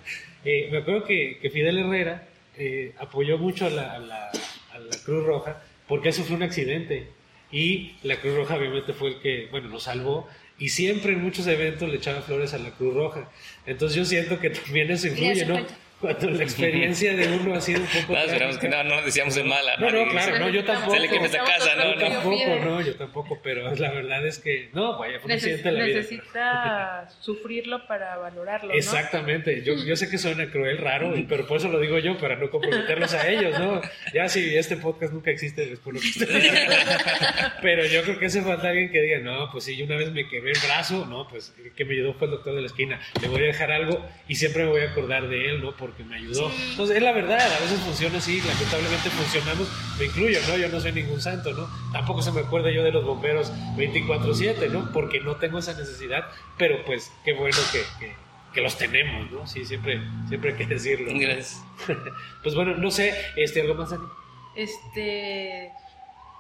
[0.45, 2.27] Eh, me acuerdo que, que Fidel Herrera
[2.57, 4.31] eh, apoyó mucho a la, a la,
[4.73, 7.07] a la Cruz Roja porque eso fue un accidente.
[7.51, 10.27] Y la Cruz Roja obviamente fue el que, bueno, nos salvó.
[10.59, 13.29] Y siempre en muchos eventos le echaba flores a la Cruz Roja.
[13.65, 15.65] Entonces yo siento que también eso influye, ¿no?
[15.99, 18.13] Cuando la experiencia de uno ha sido un poco.
[18.13, 19.77] No, esperamos que no, no decíamos de mala.
[19.77, 20.93] No, no, claro, no, yo tampoco.
[20.93, 24.37] Se le queme esa casa, no, Yo tampoco, no, yo tampoco, pero la verdad es
[24.37, 25.85] que, no, vaya, fue Neces la vida.
[25.85, 28.69] Necesita sufrirlo para valorarlo.
[28.69, 28.75] ¿no?
[28.75, 32.35] Exactamente, yo, yo sé que suena cruel, raro, pero por eso lo digo yo, para
[32.35, 33.81] no comprometerlos a ellos, ¿no?
[34.13, 36.27] Ya si este podcast nunca existe después lo que estoy
[37.61, 40.11] Pero yo creo que hace falta alguien que diga, no, pues si yo una vez
[40.11, 42.67] me quebré el brazo, no, pues el que me ayudó fue el doctor de la
[42.67, 45.75] esquina, le voy a dejar algo y siempre me voy a acordar de él, ¿no?
[45.88, 46.51] Porque me ayudó.
[46.71, 50.57] Entonces, es la verdad, a veces funciona así, lamentablemente funcionamos, me incluyo, ¿no?
[50.57, 51.69] Yo no soy ningún santo, ¿no?
[51.93, 54.91] Tampoco se me acuerda yo de los bomberos 24/7, ¿no?
[54.91, 56.27] Porque no tengo esa necesidad,
[56.57, 57.83] pero pues qué bueno que,
[58.53, 59.47] que, los tenemos, ¿no?
[59.47, 61.11] Sí, siempre, siempre hay que decirlo.
[61.13, 61.63] Gracias.
[62.43, 64.07] pues bueno, no sé, este, ¿algo más, Dani?
[64.55, 65.71] Este,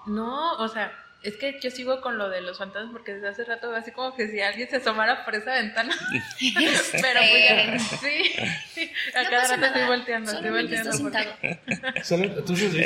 [0.07, 0.91] no, o sea,
[1.27, 3.91] es que yo sigo con lo de los fantasmas porque desde hace rato veo así
[3.91, 5.93] como que si alguien se asomara por esa ventana.
[6.39, 8.91] Pero pues ya, sí.
[9.13, 10.89] A cada rato estoy volteando, estoy volteando.
[11.95, 12.11] es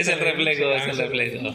[0.07, 1.53] el reflejo, es el reflejo.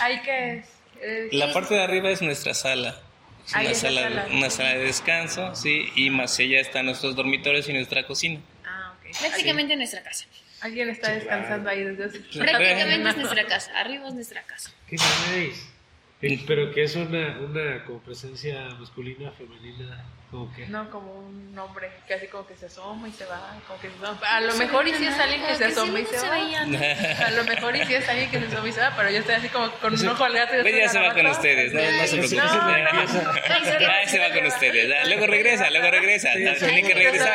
[0.00, 0.64] ¿Ahí qué
[1.00, 1.32] es?
[1.34, 2.96] La parte de arriba es nuestra sala.
[3.44, 7.72] Es una, sala, una sala de descanso, sí, y más allá están nuestros dormitorios y
[7.72, 8.40] nuestra cocina.
[8.64, 9.18] Ah, ok.
[9.18, 10.26] Prácticamente nuestra casa.
[10.60, 14.70] Alguien está descansando ahí desde hace Prácticamente es nuestra casa, arriba es nuestra casa.
[14.86, 15.71] ¿Qué nice?
[16.46, 20.66] Pero que es una, una como presencia masculina, femenina, como que...
[20.66, 23.90] No, como un hombre que así como que se asoma y se va, como que
[24.24, 27.26] A lo mejor y si es alguien que se asoma y se va.
[27.26, 29.18] A lo mejor y si es alguien que se asoma y se va, pero yo
[29.18, 30.68] estoy así como con un ojo al gato.
[30.68, 32.48] Y ya se va con ustedes, no, no se preocupen.
[34.06, 37.32] Se va con ustedes, luego regresa, luego regresa, tiene que regresar.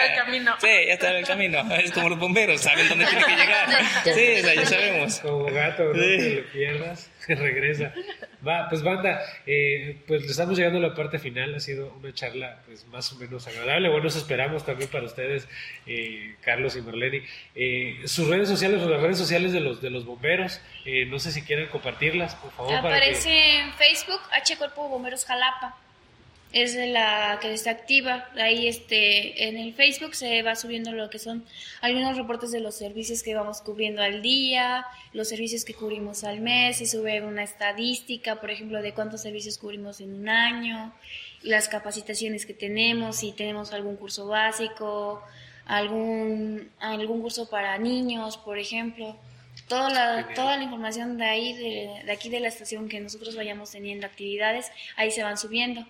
[0.59, 3.67] Sí, ya está en el camino, es como los bomberos, saben dónde tiene que llegar.
[4.05, 5.19] Sí, o sea, ya sabemos.
[5.19, 7.11] Como gato, no te lo pierdas.
[7.35, 7.93] Regresa.
[8.47, 11.55] Va, pues banda, eh, pues estamos llegando a la parte final.
[11.55, 13.89] Ha sido una charla pues más o menos agradable.
[13.89, 15.47] Bueno, eso esperamos también para ustedes,
[15.85, 17.23] eh, Carlos y Marlene.
[17.55, 20.61] Eh, sus redes sociales o las redes sociales de los de los bomberos,
[21.07, 22.75] no sé si quieren compartirlas, por favor.
[22.75, 25.75] Aparece en Facebook H Cuerpo Bomberos Jalapa
[26.53, 28.29] es la que está activa.
[28.35, 31.45] Ahí este, en el Facebook se va subiendo lo que son
[31.81, 36.39] algunos reportes de los servicios que vamos cubriendo al día, los servicios que cubrimos al
[36.39, 40.93] mes, se sube una estadística, por ejemplo, de cuántos servicios cubrimos en un año,
[41.43, 45.21] las capacitaciones que tenemos, si tenemos algún curso básico,
[45.65, 49.17] algún, algún curso para niños, por ejemplo.
[49.67, 53.35] Toda la, toda la información de ahí, de, de aquí de la estación que nosotros
[53.35, 55.85] vayamos teniendo actividades, ahí se van subiendo.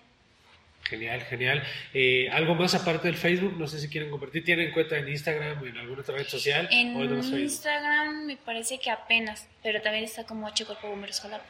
[0.88, 1.62] Genial, genial.
[1.92, 3.54] Eh, ¿Algo más aparte del Facebook?
[3.58, 4.44] No sé si quieren compartir.
[4.44, 6.66] ¿Tienen cuenta en Instagram o en alguna otra red social?
[6.70, 11.44] En Instagram me parece que apenas, pero también está como H Cuerpo Bomberos Jalapa.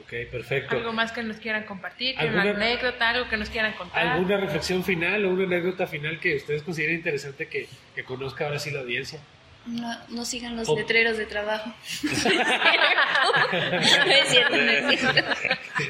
[0.00, 0.76] Ok, perfecto.
[0.76, 2.18] ¿Algo más que nos quieran compartir?
[2.18, 3.10] ¿Alguna anécdota?
[3.10, 4.06] ¿Algo que nos quieran contar?
[4.06, 8.58] ¿Alguna reflexión final o una anécdota final que ustedes consideren interesante que, que conozca ahora
[8.58, 9.20] sí la audiencia?
[9.66, 11.74] No, no sigan los letreros de trabajo.
[12.02, 12.10] no
[14.12, 15.22] es cierto, no es cierto.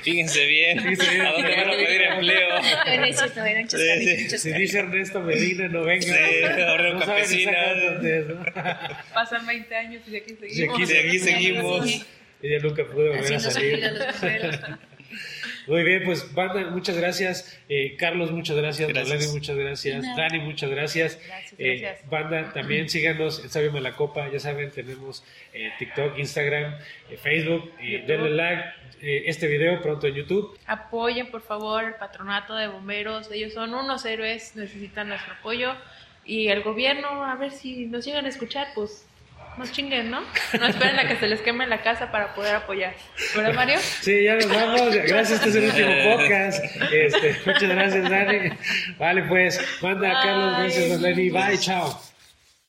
[0.03, 0.83] Fíjense bien, ¿a
[1.33, 2.49] dónde van a pedir empleo?
[2.51, 4.39] No es cierto, eran sí, sí.
[4.39, 6.05] Si dice Ernesto Medina, no venga.
[6.05, 7.55] Sí, ahora no campesina.
[9.13, 10.79] Pasan 20 años y aquí seguimos.
[10.79, 12.07] Y aquí, aquí seguimos.
[12.43, 13.91] Ella nunca pudo volver a salir.
[15.67, 17.59] Muy bien, pues banda, muchas gracias.
[17.69, 18.93] Eh, Carlos, muchas gracias.
[18.93, 20.17] Marlene, muchas gracias.
[20.17, 21.19] Dani, muchas gracias.
[21.27, 24.31] gracias, eh, banda, también síganos en Sabio Malacopa.
[24.31, 26.77] Ya saben, tenemos eh, TikTok, Instagram,
[27.23, 27.73] Facebook.
[27.79, 28.65] denle like
[29.01, 30.59] este video pronto en YouTube.
[30.67, 33.31] Apoyen, por favor, el patronato de bomberos.
[33.31, 35.75] Ellos son unos héroes, necesitan nuestro apoyo.
[36.27, 39.07] Y el gobierno, a ver si nos llegan a escuchar, pues
[39.57, 40.21] no chinguen, ¿no?
[40.59, 42.95] No esperen a que se les queme la casa para poder apoyar.
[43.35, 43.79] ¿Verdad, Mario?
[44.01, 44.95] Sí, ya nos vamos.
[44.95, 46.65] Gracias, este es el último podcast.
[46.93, 48.51] Este, muchas gracias, Dani.
[48.99, 51.31] Vale, pues, manda a Carlos, gracias, Lenny.
[51.31, 52.14] Bye, chao.